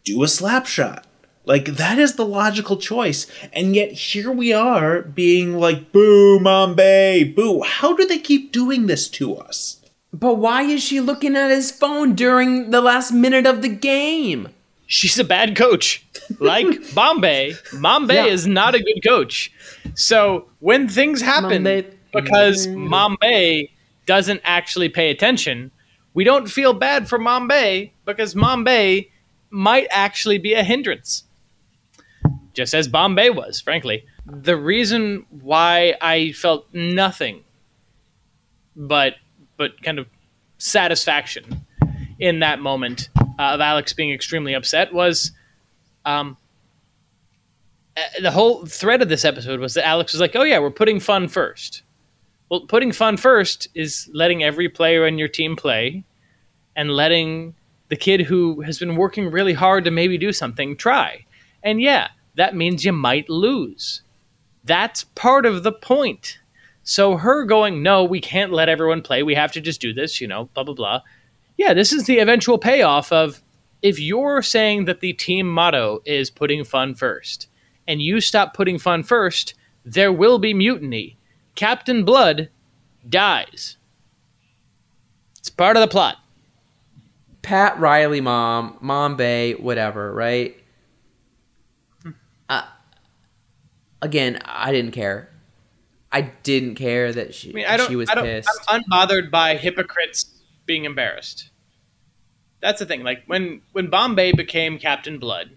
[0.04, 1.06] do a slap shot
[1.44, 7.34] like that is the logical choice and yet here we are being like boo Mombay
[7.34, 9.80] boo how do they keep doing this to us
[10.12, 14.48] But why is she looking at his phone during the last minute of the game?
[14.86, 16.04] she's a bad coach.
[16.40, 18.24] Like Bombay, Bombay Yeah.
[18.26, 19.52] is not a good coach.
[19.94, 23.70] So when things happen Bombay- because Bombay
[24.06, 25.70] doesn't actually pay attention,
[26.12, 29.08] we don't feel bad for Bombay because Bombay
[29.50, 31.22] might actually be a hindrance.
[32.52, 34.04] Just as Bombay was, frankly.
[34.26, 37.44] The reason why I felt nothing
[38.76, 39.14] but
[39.56, 40.06] but kind of
[40.58, 41.66] satisfaction
[42.18, 45.32] in that moment uh, of Alex being extremely upset was
[46.04, 46.36] um,
[47.96, 50.70] uh, the whole thread of this episode was that Alex was like, "Oh yeah, we're
[50.70, 51.82] putting fun first.
[52.48, 56.04] Well, putting fun first is letting every player in your team play
[56.74, 57.54] and letting
[57.88, 61.24] the kid who has been working really hard to maybe do something try.
[61.62, 64.02] And yeah, that means you might lose.
[64.64, 66.38] That's part of the point.
[66.82, 69.22] So her going, no, we can't let everyone play.
[69.22, 71.00] We have to just do this, you know, blah, blah, blah.
[71.56, 73.42] Yeah, this is the eventual payoff of
[73.82, 77.48] if you're saying that the team motto is putting fun first
[77.86, 81.16] and you stop putting fun first, there will be mutiny.
[81.54, 82.48] Captain Blood
[83.08, 83.76] dies.
[85.38, 86.16] It's part of the plot.
[87.42, 90.56] Pat Riley mom, mom Bay, whatever, right?
[92.48, 92.66] Uh,
[94.02, 95.30] again, I didn't care.
[96.12, 98.48] I didn't care that she I mean, I don't, she was I don't, pissed.
[98.68, 101.50] I'm unbothered by hypocrites being embarrassed.
[102.60, 103.02] That's the thing.
[103.02, 105.56] Like when when Bombay became Captain Blood,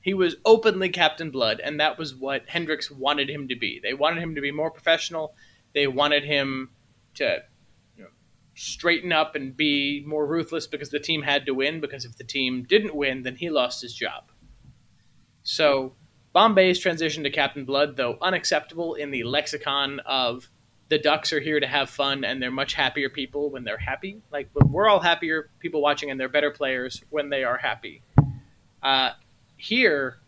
[0.00, 3.80] he was openly Captain Blood, and that was what Hendrix wanted him to be.
[3.82, 5.34] They wanted him to be more professional.
[5.74, 6.70] They wanted him
[7.14, 7.42] to
[7.96, 8.10] you know,
[8.54, 11.80] straighten up and be more ruthless because the team had to win.
[11.80, 14.30] Because if the team didn't win, then he lost his job.
[15.42, 15.94] So
[16.38, 20.48] Bombay's transition to Captain Blood, though unacceptable in the lexicon of
[20.88, 24.22] the Ducks are here to have fun and they're much happier people when they're happy.
[24.30, 28.02] Like we're all happier people watching and they're better players when they are happy.
[28.84, 29.14] Uh,
[29.56, 30.18] here,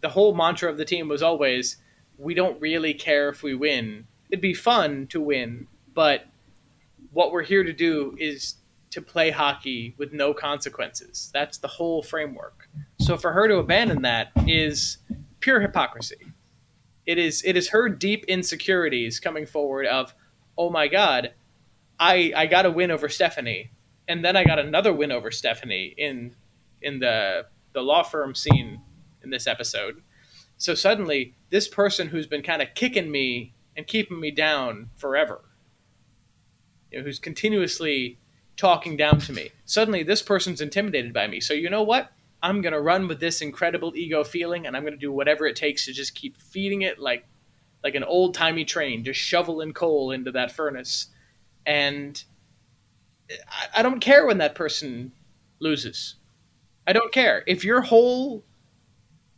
[0.00, 1.78] the whole mantra of the team was always,
[2.16, 4.06] we don't really care if we win.
[4.30, 6.26] It'd be fun to win, but
[7.10, 8.54] what we're here to do is
[8.90, 11.30] to play hockey with no consequences.
[11.32, 12.68] That's the whole framework.
[13.00, 14.98] So for her to abandon that is
[15.40, 16.32] pure hypocrisy.
[17.06, 20.14] It is it is her deep insecurities coming forward of,
[20.56, 21.32] oh my god,
[21.98, 23.70] I I got a win over Stephanie,
[24.06, 26.36] and then I got another win over Stephanie in
[26.82, 28.80] in the the law firm scene
[29.22, 30.02] in this episode.
[30.56, 35.40] So suddenly, this person who's been kind of kicking me and keeping me down forever,
[36.90, 38.18] you know, who's continuously
[38.56, 41.40] talking down to me, suddenly this person's intimidated by me.
[41.40, 42.12] So you know what?
[42.42, 45.84] I'm gonna run with this incredible ego feeling, and I'm gonna do whatever it takes
[45.86, 47.26] to just keep feeding it like
[47.82, 51.08] like an old timey train, just shoveling coal into that furnace.
[51.66, 52.22] And
[53.30, 55.12] I, I don't care when that person
[55.60, 56.16] loses.
[56.86, 57.42] I don't care.
[57.46, 58.44] If your whole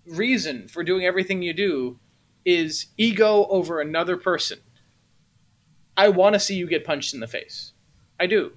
[0.07, 1.99] reason for doing everything you do
[2.45, 4.59] is ego over another person,
[5.97, 7.73] I want to see you get punched in the face.
[8.19, 8.53] I do.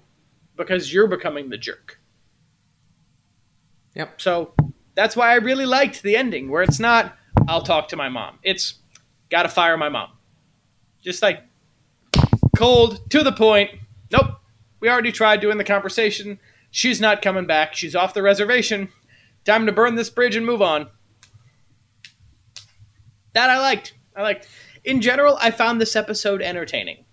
[0.55, 1.99] Because you're becoming the jerk.
[3.95, 4.21] Yep.
[4.21, 4.53] So
[4.93, 8.39] that's why I really liked the ending, where it's not, I'll talk to my mom.
[8.43, 8.75] It's,
[9.29, 10.12] gotta fire my mom.
[11.03, 11.43] Just like,
[12.55, 13.71] cold, to the point.
[14.12, 14.39] Nope.
[14.79, 16.39] We already tried doing the conversation.
[16.71, 17.73] She's not coming back.
[17.73, 18.89] She's off the reservation.
[19.45, 20.89] Time to burn this bridge and move on.
[23.34, 23.93] That I liked.
[24.15, 24.47] I liked.
[24.84, 27.05] In general, I found this episode entertaining.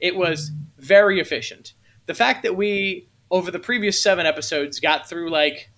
[0.00, 1.74] It was very efficient.
[2.06, 5.69] The fact that we, over the previous seven episodes, got through like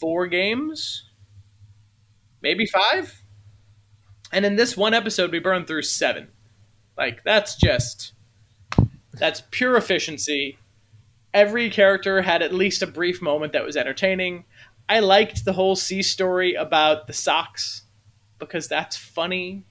[0.00, 1.04] four games,
[2.42, 3.22] maybe five,
[4.32, 6.28] and in this one episode, we burned through seven.
[6.96, 8.12] Like, that's just.
[9.18, 10.58] That's pure efficiency.
[11.32, 14.44] Every character had at least a brief moment that was entertaining.
[14.88, 17.84] I liked the whole C story about the socks
[18.38, 19.64] because that's funny.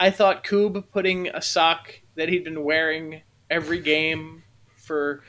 [0.00, 4.42] I thought Koob putting a sock that he'd been wearing every game
[4.76, 5.22] for,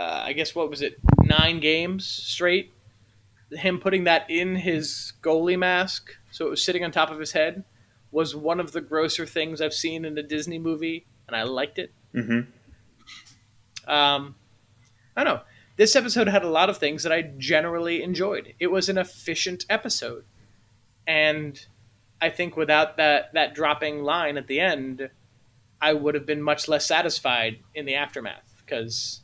[0.00, 2.72] uh, I guess, what was it, nine games straight?
[3.52, 7.32] Him putting that in his goalie mask so it was sitting on top of his
[7.32, 7.64] head
[8.12, 11.78] was one of the grosser things I've seen in a Disney movie, and I liked
[11.78, 11.92] it.
[12.14, 12.46] Mhm.
[13.86, 14.34] Um,
[15.16, 15.42] I don't know.
[15.76, 18.54] This episode had a lot of things that I generally enjoyed.
[18.58, 20.24] It was an efficient episode,
[21.06, 21.64] and
[22.20, 25.10] I think without that that dropping line at the end,
[25.80, 29.20] I would have been much less satisfied in the aftermath because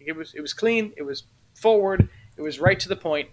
[0.00, 3.28] it was it was clean, it was forward, it was right to the point.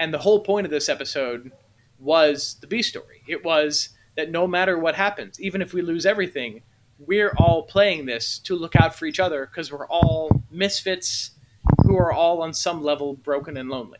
[0.00, 1.52] and the whole point of this episode
[2.00, 3.22] was the B story.
[3.28, 6.62] It was that no matter what happens, even if we lose everything,
[6.98, 11.30] we're all playing this to look out for each other because we're all misfits
[11.84, 13.98] who are all on some level broken and lonely.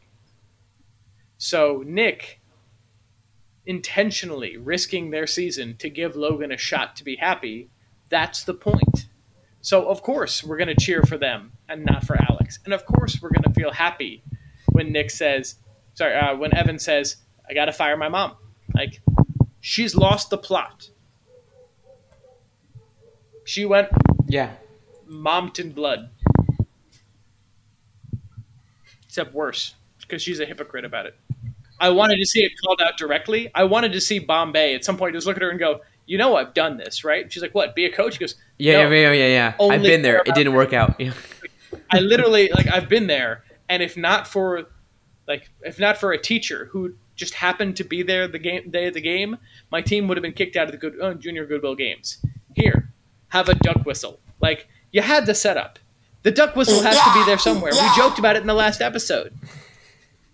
[1.38, 2.40] So Nick
[3.66, 7.70] intentionally risking their season to give Logan a shot to be happy,
[8.08, 9.06] that's the point.
[9.60, 12.58] So of course we're going to cheer for them and not for Alex.
[12.64, 14.22] And of course we're going to feel happy
[14.72, 15.56] when Nick says,
[15.94, 17.16] sorry, uh, when Evan says,
[17.48, 18.36] I got to fire my mom.
[18.74, 19.00] Like
[19.60, 20.88] she's lost the plot.
[23.44, 23.88] She went
[24.26, 24.50] Yeah.
[25.06, 26.10] Mompton blood.
[29.06, 31.14] Except worse, because she's a hypocrite about it.
[31.78, 33.50] I wanted to see it called out directly.
[33.54, 36.18] I wanted to see Bombay at some point just look at her and go, you
[36.18, 37.30] know I've done this, right?
[37.32, 37.74] She's like, what?
[37.74, 38.16] Be a coach?
[38.16, 39.66] He goes, Yeah, "No, yeah, yeah, yeah, yeah.
[39.72, 40.22] I've been there.
[40.24, 41.00] It didn't work out.
[41.00, 41.12] Yeah.
[41.90, 44.64] I literally like I've been there, and if not for
[45.26, 48.86] like if not for a teacher who just happened to be there the game day
[48.86, 49.36] of the game,
[49.70, 52.18] my team would have been kicked out of the good uh, junior goodwill games.
[52.54, 52.90] Here,
[53.28, 54.20] have a duck whistle.
[54.40, 55.78] Like you had the setup.
[56.22, 57.72] The duck whistle has to be there somewhere.
[57.72, 59.34] We joked about it in the last episode.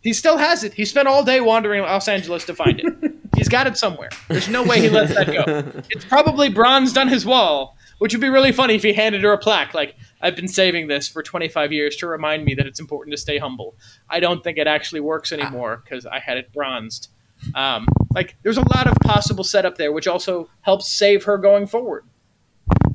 [0.02, 0.72] He still has it.
[0.72, 3.12] He spent all day wandering Los Angeles to find it.
[3.36, 4.08] He's got it somewhere.
[4.28, 5.82] There's no way he lets that go.
[5.90, 9.32] It's probably bronzed on his wall, which would be really funny if he handed her
[9.32, 12.80] a plaque like, I've been saving this for 25 years to remind me that it's
[12.80, 13.76] important to stay humble.
[14.08, 17.10] I don't think it actually works anymore because I had it bronzed.
[17.54, 21.66] Um, like, there's a lot of possible setup there, which also helps save her going
[21.66, 22.04] forward.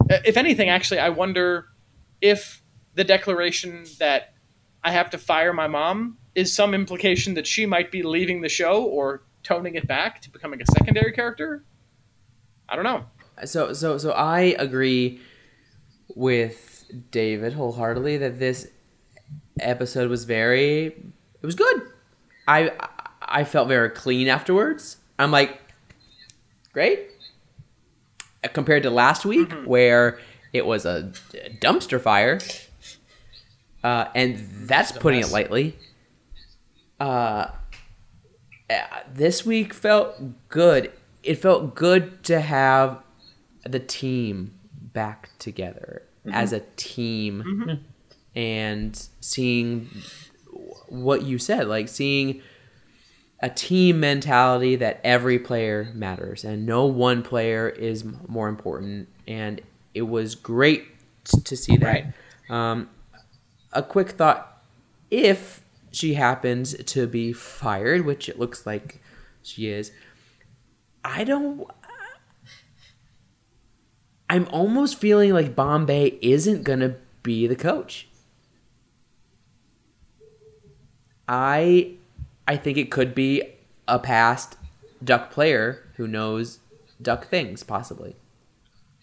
[0.09, 1.67] Uh, If anything, actually, I wonder
[2.19, 2.63] if
[2.95, 4.33] the declaration that
[4.83, 8.49] I have to fire my mom is some implication that she might be leaving the
[8.49, 11.63] show or toning it back to becoming a secondary character.
[12.67, 13.05] I don't know.
[13.43, 15.19] So so so I agree
[16.15, 18.69] with David wholeheartedly that this
[19.59, 21.81] episode was very it was good.
[22.47, 22.71] I
[23.21, 24.97] I felt very clean afterwards.
[25.19, 25.59] I'm like
[26.73, 27.09] great.
[28.53, 30.19] Compared to last week where
[30.53, 31.11] it was a
[31.61, 32.39] dumpster fire.
[33.83, 35.75] Uh, and that's putting it lightly.
[36.99, 37.47] Uh,
[38.69, 38.75] uh,
[39.11, 40.15] this week felt
[40.49, 40.91] good.
[41.23, 43.01] It felt good to have
[43.65, 47.85] the team back together as a team
[48.35, 49.89] and seeing
[50.87, 52.41] what you said, like seeing
[53.41, 59.07] a team mentality that every player matters and no one player is more important.
[59.27, 59.61] And
[59.93, 60.85] it was great
[61.45, 62.13] to see that.
[62.49, 62.89] Um,
[63.73, 64.63] a quick thought
[65.11, 69.01] if she happens to be fired, which it looks like
[69.43, 69.91] she is,
[71.03, 71.67] I don't.
[74.35, 78.09] I'm almost feeling like Bombay isn't going to be the coach.
[81.25, 81.93] I
[82.45, 83.43] I think it could be
[83.87, 84.57] a past
[85.01, 86.59] duck player who knows
[87.01, 88.17] duck things possibly.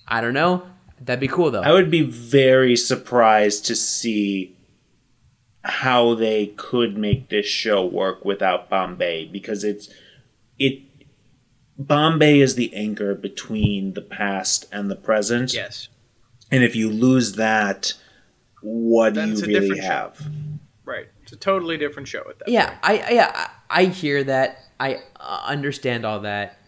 [0.06, 0.66] I don't know.
[1.00, 1.62] That'd be cool though.
[1.62, 4.54] I would be very surprised to see
[5.64, 9.88] how they could make this show work without Bombay because it's
[10.58, 10.91] it
[11.86, 15.52] Bombay is the anchor between the past and the present.
[15.54, 15.88] Yes.
[16.50, 17.94] And if you lose that,
[18.60, 19.88] what Then do you really different show.
[19.88, 20.26] have?
[20.84, 21.06] Right.
[21.22, 22.48] It's a totally different show at that.
[22.48, 23.32] yeah, I I- yeah,
[23.70, 24.58] I I hear that.
[24.78, 26.58] I uh, understand all that.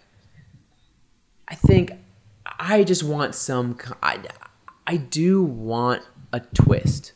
[1.48, 1.92] I think
[2.58, 4.20] I just want some I
[4.86, 7.12] I do want a twist.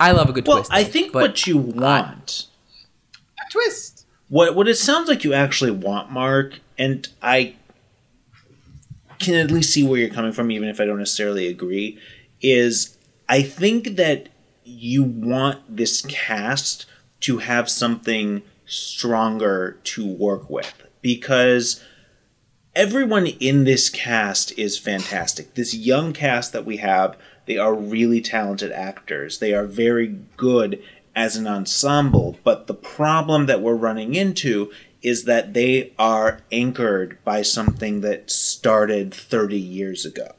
[0.00, 0.72] I love a good Well, twist.
[0.72, 2.46] I think but what you want
[3.38, 4.04] A twist.
[4.28, 7.56] what what it sounds like you actually want, Marc, and I
[9.18, 11.98] can at least see where you're coming from, even if I don't necessarily agree,
[12.40, 12.96] is
[13.28, 14.28] I think that
[14.64, 16.86] you want this cast
[17.20, 21.82] to have something stronger to work with because
[22.74, 25.54] everyone in this cast is fantastic.
[25.54, 29.38] This young cast that we have, they are really talented actors.
[29.38, 30.82] They are very good
[31.16, 34.70] as an ensemble, but the problem that we're running into
[35.02, 40.32] is that they are anchored by something that started 30 years ago.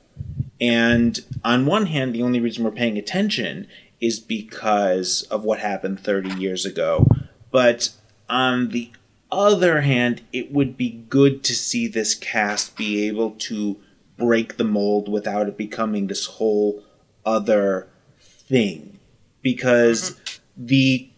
[0.60, 3.68] And on one hand, the only reason we're paying attention
[4.02, 7.08] is because of what happened 30 years ago.
[7.52, 7.92] But
[8.30, 8.92] on the
[9.32, 13.78] other hand, it would be good to see this cast be able to
[14.18, 16.84] break the mold without it becoming this whole
[17.26, 17.88] other
[18.20, 19.00] thing.
[19.42, 20.66] Because mm-hmm.
[20.66, 21.09] the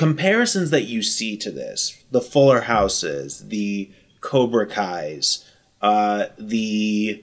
[0.00, 3.90] comparisons that you see to this, the Fuller Houses, the
[4.22, 5.44] Cobra Kai's,
[5.82, 7.22] uh, the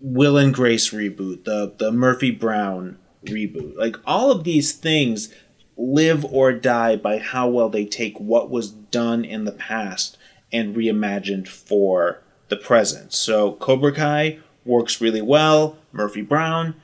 [0.00, 5.34] Will and Grace reboot, the the Murphy Brown reboot, like all of these things
[5.76, 10.16] live or die by how well they take what was done in the past
[10.52, 13.12] and reimagined for the present.
[13.12, 15.78] So Cobra Kai works really well.
[15.90, 16.76] Murphy Brown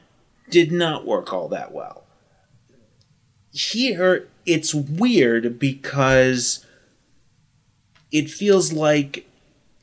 [0.50, 2.02] did not work all that well.
[3.52, 6.64] Here, it's weird because
[8.10, 9.28] it feels like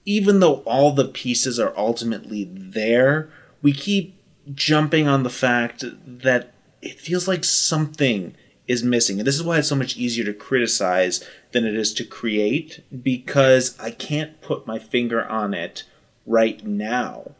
[0.05, 3.29] even though all the pieces are ultimately there,
[3.61, 4.19] we keep
[4.53, 8.35] jumping on the fact that it feels like something
[8.67, 9.19] is missing.
[9.19, 12.83] And this is why it's so much easier to criticize than it is to create
[13.03, 15.83] because I can't put my finger on it
[16.25, 17.31] right now.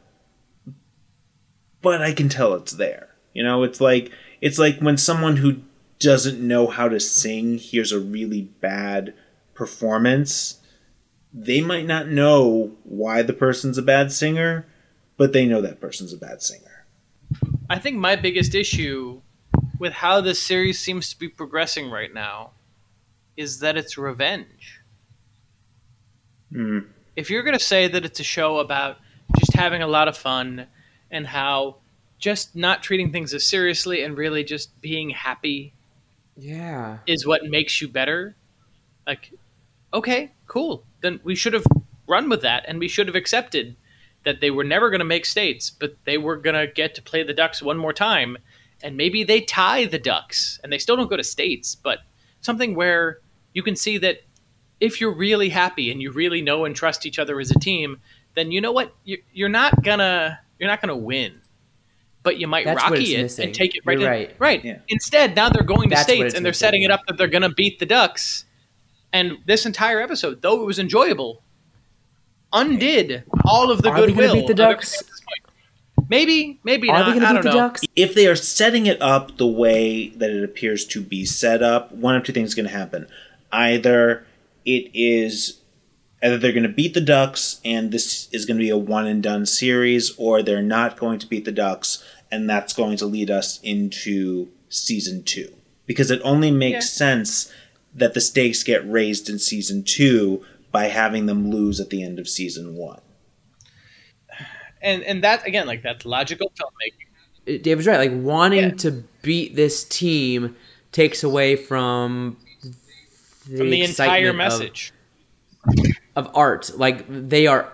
[1.82, 3.10] But I can tell it's there.
[3.34, 4.12] You know, it's like
[4.42, 5.62] it's like when someone who
[6.00, 9.14] doesn't know how to sing hears a really bad
[9.54, 10.60] performance
[11.38, 14.66] they might not know why the person's a bad singer,
[15.18, 16.86] but they know that person's a bad singer.
[17.70, 19.22] I think my biggest issue
[19.78, 22.52] with how this series seems to be progressing right now
[23.36, 24.82] is that it's revenge.
[26.54, 26.80] Hmm.
[27.18, 28.98] If you're going to say that it's a show about
[29.38, 30.68] just having a lot of fun
[31.12, 31.78] and how
[32.18, 35.74] just not treating things as seriously and really just being happy
[36.38, 37.00] Yeah.
[37.08, 38.36] is what makes you better,
[39.08, 39.32] like,
[39.94, 40.84] okay, cool.
[41.02, 41.66] Then we should have
[42.08, 43.76] run with that and we should have accepted
[44.26, 47.02] that they were never going to make states, but they were going to get to
[47.02, 48.38] play the Ducks one more time.
[48.84, 52.00] And maybe they tie the Ducks and they still don't go to states, but
[52.42, 53.20] something where
[53.54, 54.22] you can see that
[54.80, 58.02] if you're really happy and you really know and trust each other as a team,
[58.36, 58.94] then you know what?
[59.06, 61.42] You're, not gonna you're not gonna win,
[62.26, 63.46] but you might That's rocky it missing.
[63.46, 64.20] and take it right You're in.
[64.20, 64.36] right.
[64.40, 64.66] Right.
[64.66, 64.80] Yeah.
[64.90, 67.18] Instead, now they're going to That's what states and they're missing, setting it up that
[67.18, 68.44] they're gonna beat the Ducks.
[69.14, 71.42] And this entire episode, though it was enjoyable,
[72.52, 74.34] undid all of the Are they gonna goodwill.
[74.36, 75.00] beat the Ducks?
[75.02, 76.10] at this point.
[76.10, 77.06] Maybe, maybe Are not.
[77.06, 77.62] they going I to don't beat the know.
[77.68, 77.82] Ducks?
[77.96, 81.92] If they are setting it up the way that it appears to be set up,
[81.94, 83.08] one of two things is going to happen.
[83.52, 84.26] Either
[84.66, 85.62] it is
[86.24, 89.08] either they're going to beat the Ducks and this is going to be a one
[89.08, 93.06] and done series, or they're not going to beat the Ducks and that's going to
[93.06, 95.54] lead us into season two.
[95.86, 97.52] Because it only makes sense
[97.94, 102.20] that the stakes get raised in season two by having them lose at the end
[102.20, 103.00] of season one.
[104.82, 107.56] And and that again, like that's logical filmmaking.
[107.56, 107.98] Uh, David's right.
[107.98, 108.70] Like wanting Yeah.
[108.72, 110.56] to beat this team
[110.92, 112.38] takes away from
[113.48, 114.94] the, From the entire excitement of- message.
[116.16, 116.72] of art.
[116.78, 117.72] Like they are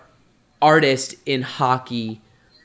[0.61, 2.21] artists in hockey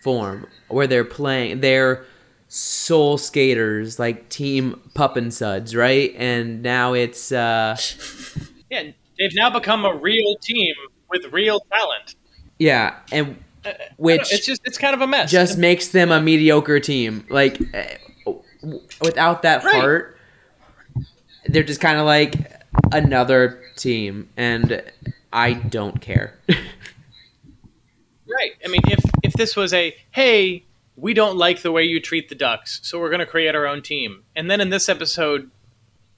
[0.06, 1.60] form, where they're playing.
[1.62, 2.04] They're
[2.46, 6.14] soul skaters, like Team Pup and Suds, right?
[6.16, 7.76] And now it's uh,
[8.70, 10.74] Yeah, they've now become a real team
[11.10, 12.14] with real talent.
[12.60, 15.28] yeah, and know, which it's just it's kind of a mess.
[15.28, 17.26] just makes them a mediocre team.
[17.28, 17.96] Like eh,
[19.00, 19.74] without that Right.
[19.74, 20.18] heart,
[21.46, 22.34] they're just kind of like
[22.92, 24.82] another team, and
[25.32, 26.34] I don't care.
[28.36, 28.52] Right.
[28.64, 30.64] I mean, if if this was a hey,
[30.94, 33.66] we don't like the way you treat the Ducks, so we're going to create our
[33.66, 35.50] own team, and then in this episode,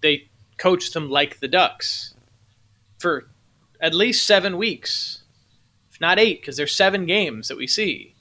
[0.00, 2.14] they coached them like the Ducks
[2.98, 3.28] for
[3.80, 5.22] at least seven weeks,
[5.92, 8.14] if not eight, because there's seven games that we see.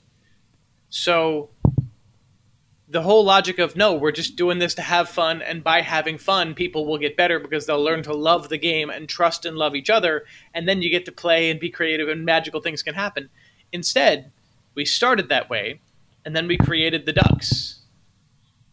[0.90, 1.50] So
[2.88, 6.18] the whole logic of no, we're just doing this to have fun, and by having
[6.18, 9.56] fun, people will get better because they'll learn to love the game and trust and
[9.56, 10.24] love each other,
[10.54, 13.28] and then you get to play and be creative, and magical things can happen.
[13.72, 14.30] Instead,
[14.74, 15.80] we started that way,
[16.24, 17.80] and then we created the Ducks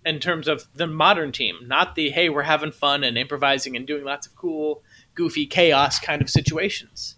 [0.06, 3.88] in terms of the modern team, not the hey, we're having fun and improvising and
[3.88, 4.84] doing lots of cool,
[5.16, 7.16] goofy chaos kind of situations.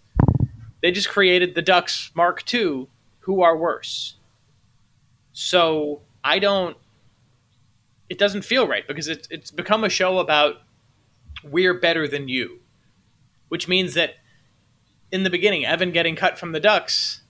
[0.82, 2.88] They just created the Ducks Mark II,
[3.22, 4.16] who are worse.
[5.34, 6.78] So I don't.
[8.10, 10.62] It doesn't feel right because it's it's become a show about
[11.44, 12.60] we're better than you,
[13.50, 14.16] which means that
[15.12, 17.22] in the beginning, Evan getting cut from the Ducks,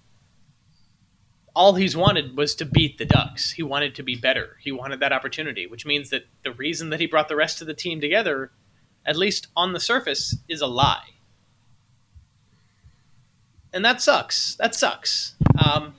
[1.58, 3.52] all he's wanted was to beat the Ducks.
[3.54, 4.58] He wanted to be better.
[4.62, 7.68] He wanted that opportunity, which means that the reason that he brought the rest of
[7.68, 8.52] the team together,
[9.04, 11.16] at least on the surface, is a lie.
[13.74, 14.56] And that sucks.
[14.58, 15.34] That sucks.
[15.58, 15.96] Um,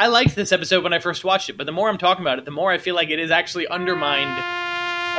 [0.00, 2.40] I liked this episode when I first watched it, but the more I'm talking about
[2.40, 4.36] it, the more I feel like it is actually undermined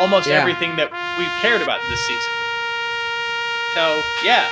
[0.01, 0.41] almost Yeah.
[0.41, 2.32] everything that we've cared about this season.
[3.74, 4.49] So, yeah,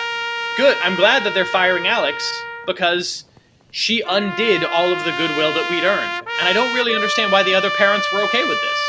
[0.55, 0.77] good.
[0.81, 2.23] I'm glad that they're firing Alex
[2.65, 3.25] because
[3.73, 6.27] she undid all of the goodwill that we'd earned.
[6.39, 8.79] And I don't really understand why the other parents were okay with this.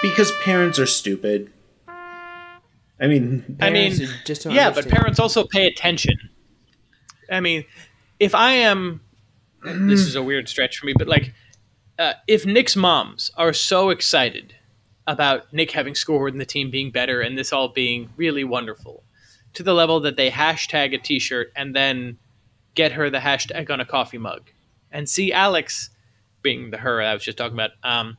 [0.00, 1.52] Because parents are stupid.
[1.88, 3.92] I mean, I mean,
[4.24, 6.16] just don't yeah, but parents also pay attention.
[7.28, 7.64] I mean,
[8.20, 9.00] if I am,
[9.64, 11.34] this is a weird stretch for me, but like,
[11.98, 14.54] uh, if Nick's moms are so excited
[15.08, 19.02] about Nick having scored and the team being better and this all being really wonderful,
[19.54, 22.18] to the level that they hashtag a T-shirt and then
[22.74, 24.50] get her the hashtag on a coffee mug,
[24.90, 25.90] and see Alex,
[26.42, 28.16] being the her I was just talking about, um,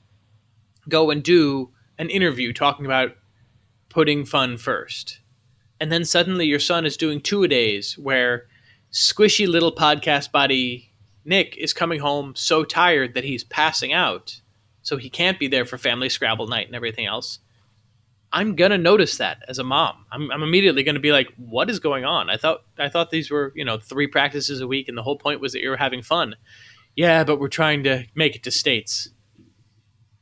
[0.87, 3.15] go and do an interview talking about
[3.89, 5.19] putting fun first.
[5.79, 8.47] And then suddenly your son is doing two a days where
[8.91, 10.91] squishy little podcast body
[11.25, 14.39] Nick is coming home so tired that he's passing out.
[14.83, 17.39] So he can't be there for family Scrabble night and everything else.
[18.35, 20.05] I'm gonna notice that as a mom.
[20.11, 23.31] I'm, I'm immediately gonna be like, "What is going on?" I thought I thought these
[23.31, 25.77] were you know three practices a week, and the whole point was that you were
[25.77, 26.35] having fun.
[26.97, 29.09] Yeah, but we're trying to make it to states.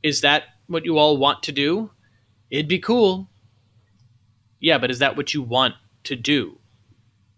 [0.04, 1.90] Is that what you all want to do?
[2.52, 3.30] It'd be cool.
[4.60, 6.60] Yeah, but is that what you want to do?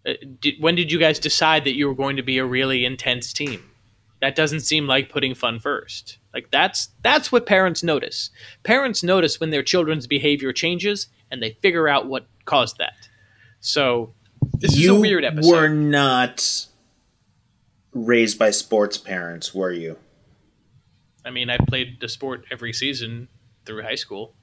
[0.05, 2.85] Uh, did, when did you guys decide that you were going to be a really
[2.85, 3.63] intense team?
[4.21, 6.17] That doesn't seem like putting fun first.
[6.33, 8.29] Like that's that's what parents notice.
[8.63, 12.93] Parents notice when their children's behavior changes and they figure out what caused that.
[13.59, 14.13] So
[14.53, 15.51] this you is a weird episode.
[15.51, 16.67] were not
[17.93, 19.97] raised by sports parents, were you?
[21.25, 23.29] I mean, I played the sport every season
[23.65, 24.35] through high school.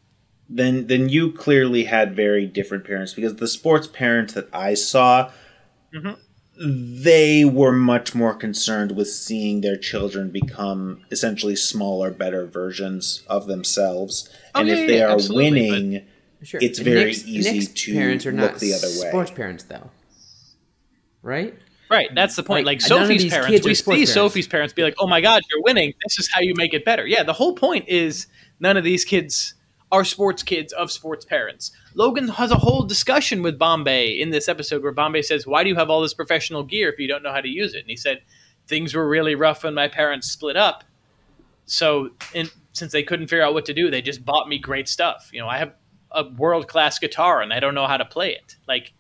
[0.49, 5.31] Then then you clearly had very different parents because the sports parents that I saw
[5.95, 6.13] Mm-hmm.
[6.65, 13.47] They were much more concerned with seeing their children become essentially smaller, better versions of
[13.47, 14.29] themselves.
[14.55, 16.07] Oh, and yeah, if they yeah, are winning,
[16.45, 16.59] Sure.
[16.61, 19.09] It's And very Nick's- easy Nick's to parents are look not the other way.
[19.11, 19.91] Sports parents, though,
[21.23, 21.55] right?
[21.91, 22.65] Right, that's the point.
[22.67, 24.13] Like, Like, Sophie's parents, kids we see parents.
[24.13, 25.93] Sophie's parents be like, "Oh my God, you're winning!
[26.05, 28.27] This is how you make it better." Yeah, the whole point is
[28.61, 29.55] none of these kids
[29.93, 31.71] are sports kids of sports parents.
[31.95, 35.69] Logan has a whole discussion with Bombay in this episode where Bombay says, "Why do
[35.69, 37.91] you have all this professional gear if you don't know how to use it?" And
[37.91, 38.23] he said,
[38.67, 40.83] "Things were really rough when my parents split up,
[41.67, 44.89] so in, since they couldn't figure out what to do, they just bought me great
[44.89, 45.31] stuff.
[45.33, 45.75] You know, I have
[46.11, 48.57] a world class guitar and I don't know how to play it.
[48.67, 48.93] Like."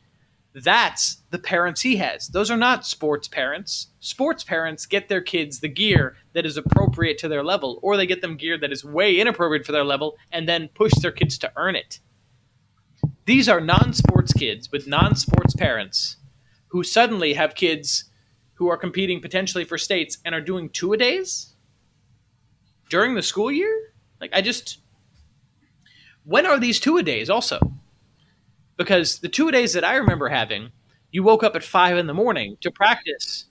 [0.54, 2.28] That's the parents he has.
[2.28, 3.88] Those are not sports parents.
[4.00, 8.06] Sports parents get their kids the gear that is appropriate to their level, or they
[8.06, 11.38] get them gear that is way inappropriate for their level and then push their kids
[11.38, 12.00] to earn it.
[13.24, 16.16] These are non sports kids with non sports parents
[16.68, 18.04] who suddenly have kids
[18.54, 21.54] who are competing potentially for states and are doing two a days
[22.90, 23.92] during the school year?
[24.20, 24.78] Like, I just.
[26.24, 27.58] When are these two a days also?
[28.82, 30.70] Because the two days that I remember having,
[31.10, 33.46] you woke up at five in the morning to practice.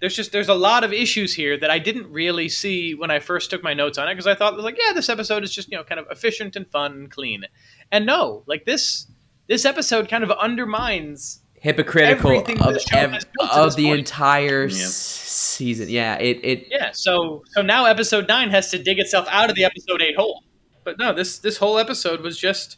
[0.00, 3.18] There's just there's a lot of issues here that I didn't really see when I
[3.18, 5.42] first took my notes on it because I thought it was like yeah this episode
[5.42, 7.44] is just you know kind of efficient and fun and clean,
[7.90, 9.06] and no like this
[9.48, 13.86] this episode kind of undermines Hypocritical of this show ev- has built of this the
[13.86, 13.98] point.
[14.00, 14.86] entire Yeah.
[14.86, 15.88] season.
[15.88, 19.56] Yeah, it it yeah so so now episode nine has to dig itself out of
[19.56, 20.44] the episode eight hole,
[20.84, 22.76] but no this this whole episode was just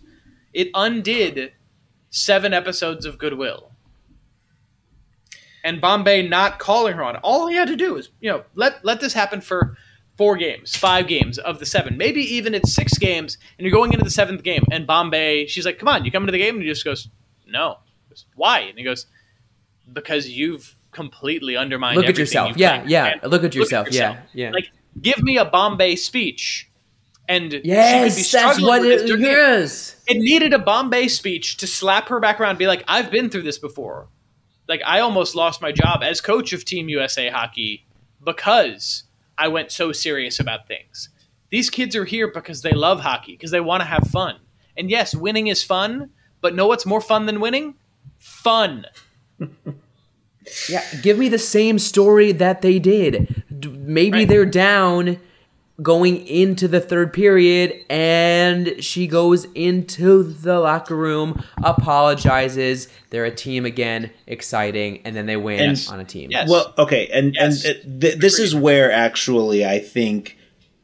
[0.58, 1.52] it undid
[2.10, 3.70] seven episodes of Goodwill.
[5.62, 7.20] And Bombay not calling her on it.
[7.22, 9.76] All he had to do is, you know, let let this happen for
[10.16, 11.96] four games, five games of the seven.
[11.96, 15.64] Maybe even it's six games, and you're going into the seventh game, and Bombay, she's
[15.64, 17.08] like, "Come on, you come into the game," and he just goes,
[17.46, 17.78] "No."
[18.08, 18.60] Goes, Why?
[18.60, 19.06] And he goes,
[19.92, 22.56] "Because you've completely undermined." look at yourself.
[22.56, 23.14] Yeah, claimed." yeah.
[23.22, 23.88] And Look at yourself.
[23.92, 24.50] Yeah, yeah.
[24.50, 26.67] Like, give me a Bombay speech,
[27.28, 29.96] and she could be yes, that's what it the- is.
[30.06, 33.28] it needed a Bombay speech to slap her back around and be like, I've been
[33.30, 34.08] through this before.
[34.66, 37.86] Like, I almost lost my job as coach of Team USA hockey
[38.24, 39.04] because
[39.36, 41.10] I went so serious about things.
[41.50, 44.36] These kids are here because they love hockey, because they want to have fun.
[44.76, 46.10] And yes, winning is fun,
[46.40, 47.74] but know what's more fun than winning?
[48.18, 48.86] Fun.
[50.68, 53.44] Yeah, give me the same story that they did.
[53.70, 54.28] Maybe Right.
[54.28, 55.18] they're down
[55.80, 63.34] going into the third period and she goes into the locker room, apologizes, they're a
[63.34, 66.30] team again, exciting, and then they win And- on a team.
[66.30, 66.48] Yes.
[66.50, 67.64] Well, okay, and Yes.
[67.64, 70.36] and it, th- this is where actually I think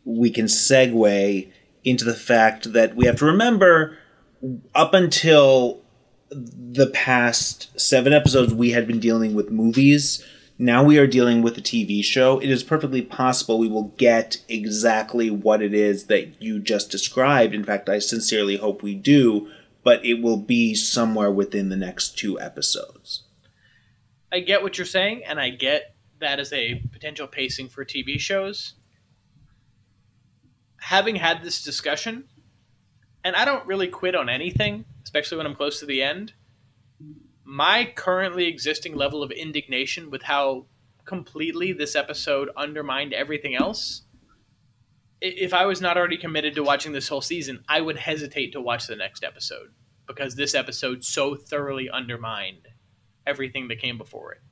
[0.04, 1.48] we can segue
[1.84, 3.96] into the fact that we have to remember
[4.74, 5.80] up until
[6.30, 10.22] the past seven episodes we had been dealing with movies.
[10.58, 12.38] Now we are dealing with a TV show.
[12.38, 17.54] It is perfectly possible we will get exactly what it is that you just described.
[17.54, 19.48] In fact, I sincerely hope we do,
[19.82, 23.24] but it will be somewhere within the next two episodes.
[24.30, 28.18] I get what you're saying, and I get that as a potential pacing for TV
[28.20, 28.74] shows.
[30.76, 32.28] Having had this discussion,
[33.24, 36.32] and I don't really quit on anything, especially when I'm close to the end.
[37.44, 40.66] My currently existing level of indignation with how
[41.04, 44.04] completely this episode undermined everything else
[45.24, 48.60] if I was not already committed to watching this whole season, I would hesitate to
[48.60, 49.70] watch the next episode
[50.06, 52.68] because this episode so thoroughly undermined
[53.26, 54.42] everything that came before it.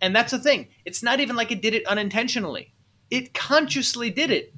[0.00, 0.68] And that's the thing.
[0.84, 2.72] It's not even like it did it unintentionally.
[3.10, 4.54] It consciously did it.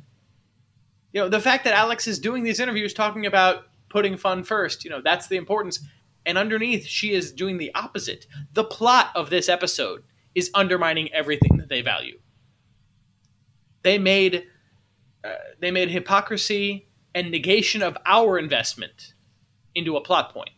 [1.12, 4.84] You know, the fact that Alex is doing these interviews talking about putting fun first,
[4.84, 5.80] you know, that's the importance.
[6.24, 8.26] And underneath, she is doing the opposite.
[8.52, 10.04] The plot of this episode
[10.34, 12.18] is undermining everything that they value.
[13.82, 14.46] They made
[15.24, 19.14] uh, they made hypocrisy and negation of our investment
[19.74, 20.50] into a plot point.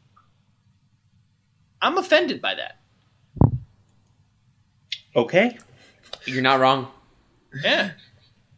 [1.83, 2.79] I'm offended by that.
[5.17, 5.59] Okay.
[6.25, 6.89] You're not wrong.
[7.63, 7.93] Yeah.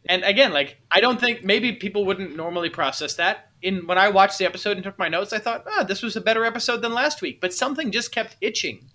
[0.07, 3.46] And again, like I don't think maybe people wouldn't normally process that.
[3.61, 6.15] In when I watched the episode and took my notes, I thought, "Ah, this was
[6.15, 8.89] a better episode than last week." But something just kept itching.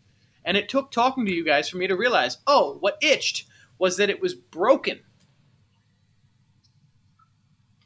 [0.44, 3.44] And it took talking to you guys for me to realize, oh, what itched
[3.78, 5.00] was that it was broken.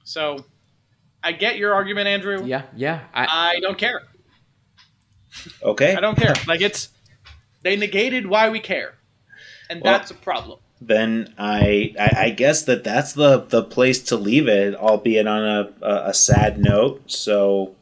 [0.05, 0.45] So
[1.23, 2.45] I get your argument, Andrew.
[2.45, 3.05] Yeah, yeah.
[3.13, 4.03] I, I don't care.
[5.63, 5.95] Okay.
[5.95, 6.35] I don't care.
[6.47, 6.89] Like it's
[7.63, 8.95] they negated why we care,
[9.69, 10.61] and Well- that's a problem.
[10.81, 15.43] Then I, I I guess that that's the the place to leave it, albeit on
[15.45, 17.11] a a, a sad note.
[17.11, 17.75] So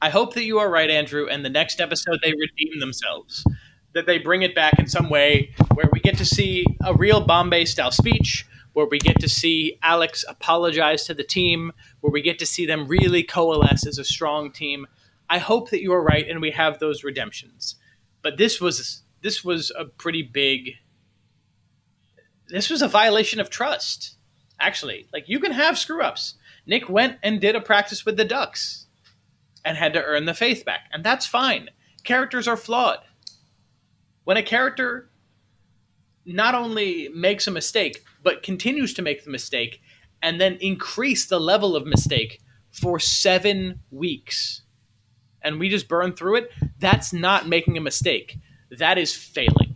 [0.00, 3.44] I hope that you are right, Andrew, and the next episode they redeem themselves.
[3.94, 7.20] That they bring it back in some way where we get to see a real
[7.20, 12.22] Bombay style speech, where we get to see Alex apologize to the team, where we
[12.22, 14.86] get to see them really coalesce as a strong team.
[15.30, 17.76] I hope that you are right and we have those redemptions.
[18.22, 20.74] But this was this was a pretty big
[22.48, 24.16] this was a violation of trust.
[24.60, 26.34] Actually, like you can have screw ups.
[26.66, 28.86] Nick went and did a practice with the Ducks
[29.64, 30.88] and had to earn the faith back.
[30.92, 31.70] And that's fine.
[32.04, 32.98] Characters are flawed.
[34.24, 35.10] When a character
[36.24, 39.80] not only makes a mistake, but continues to make the mistake
[40.22, 42.40] and then increase the level of mistake
[42.70, 44.62] for seven weeks,
[45.42, 48.38] and we just burn through it, that's not making a mistake.
[48.70, 49.67] That is failing.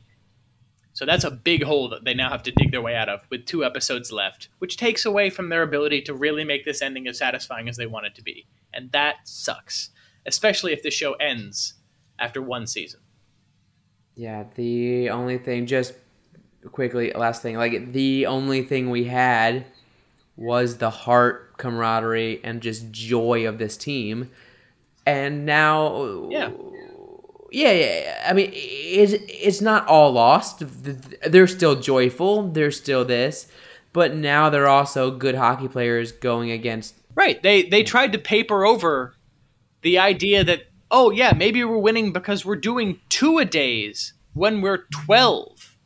[0.95, 3.22] So that's a big hole that they now have to dig their way out of
[3.30, 7.09] with two episodes left, which takes away from their ability to really make this ending
[7.09, 8.47] as satisfying as they want it to be.
[8.74, 9.90] And that sucks,
[10.26, 11.74] especially if the show ends
[12.18, 13.01] after one season.
[14.14, 14.45] yeah.
[14.55, 15.95] The only thing, just
[16.70, 19.64] quickly, last thing, like the only thing we had
[20.36, 24.30] was the heart, camaraderie, and just joy of this team.
[25.07, 26.51] And now, Yeah.
[27.53, 28.26] Yeah, yeah.
[28.26, 30.62] I mean, it's it's not all lost.
[31.30, 32.48] They're still joyful.
[32.48, 33.46] They're still this,
[33.92, 36.94] but now they're also good hockey players going against.
[37.14, 37.42] Right.
[37.42, 39.14] They they tried to paper over
[39.82, 44.62] the idea that oh yeah, maybe we're winning because we're doing two a days when
[44.62, 45.76] we're 12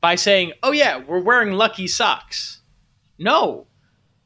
[0.00, 2.62] by saying, "Oh yeah, we're wearing lucky socks."
[3.18, 3.66] No.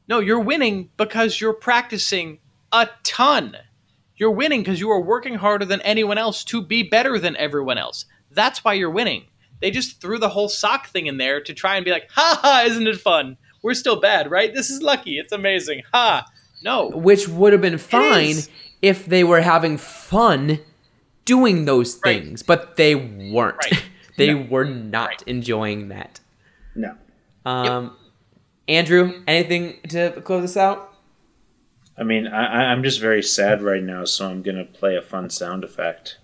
[0.07, 2.39] No, you're winning because you're practicing
[2.71, 3.55] a ton.
[4.19, 7.77] You're winning because you are working harder than anyone else to be better than everyone
[7.79, 8.05] else.
[8.31, 9.23] That's why you're winning.
[9.61, 12.37] They just threw the whole sock thing in there to try and be like, ha
[12.41, 13.37] ha, isn't it fun?
[13.61, 14.53] We're still bad, right?
[14.53, 15.17] This is lucky.
[15.17, 15.81] It's amazing.
[15.93, 16.25] Ha.
[16.61, 16.89] No.
[16.89, 18.35] which would have been fine
[18.81, 20.59] if they were having fun
[21.23, 22.21] doing those Right.
[22.21, 23.55] things, but they weren't.
[23.63, 23.83] Right.
[24.17, 24.45] they No.
[24.49, 25.23] were not Right.
[25.25, 26.19] enjoying that.
[26.75, 26.95] no.
[27.45, 27.95] Um,
[28.67, 30.88] Andrew, anything to close this out?
[31.99, 35.01] I mean, I, I- I'm just very sad right now, so I'm gonna play a
[35.01, 36.17] fun sound effect.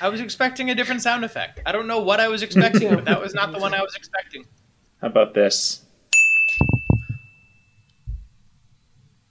[0.00, 1.60] I was expecting a different sound effect.
[1.64, 3.94] I don't know what I was expecting, but that was not the one I was
[3.94, 4.44] expecting.
[5.00, 5.82] How about this?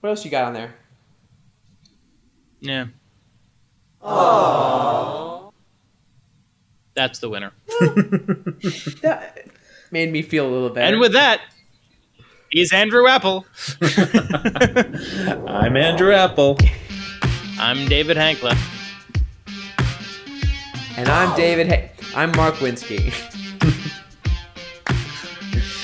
[0.00, 0.74] What else you got on there?
[2.60, 2.86] Yeah.
[4.02, 5.52] Oh
[6.94, 7.52] that's the winner.
[9.02, 9.46] That
[9.94, 10.86] made me feel a little better.
[10.88, 11.40] And with that,
[12.50, 13.46] he's Andrew Appel.
[15.46, 16.58] I'm Andrew Appel.
[17.60, 18.58] I'm David Hankla.
[20.98, 21.68] and I'm David.
[21.68, 23.14] Hey, I'm Marc Winski.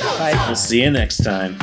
[0.01, 0.35] Bye.
[0.49, 1.57] We'll see you next time.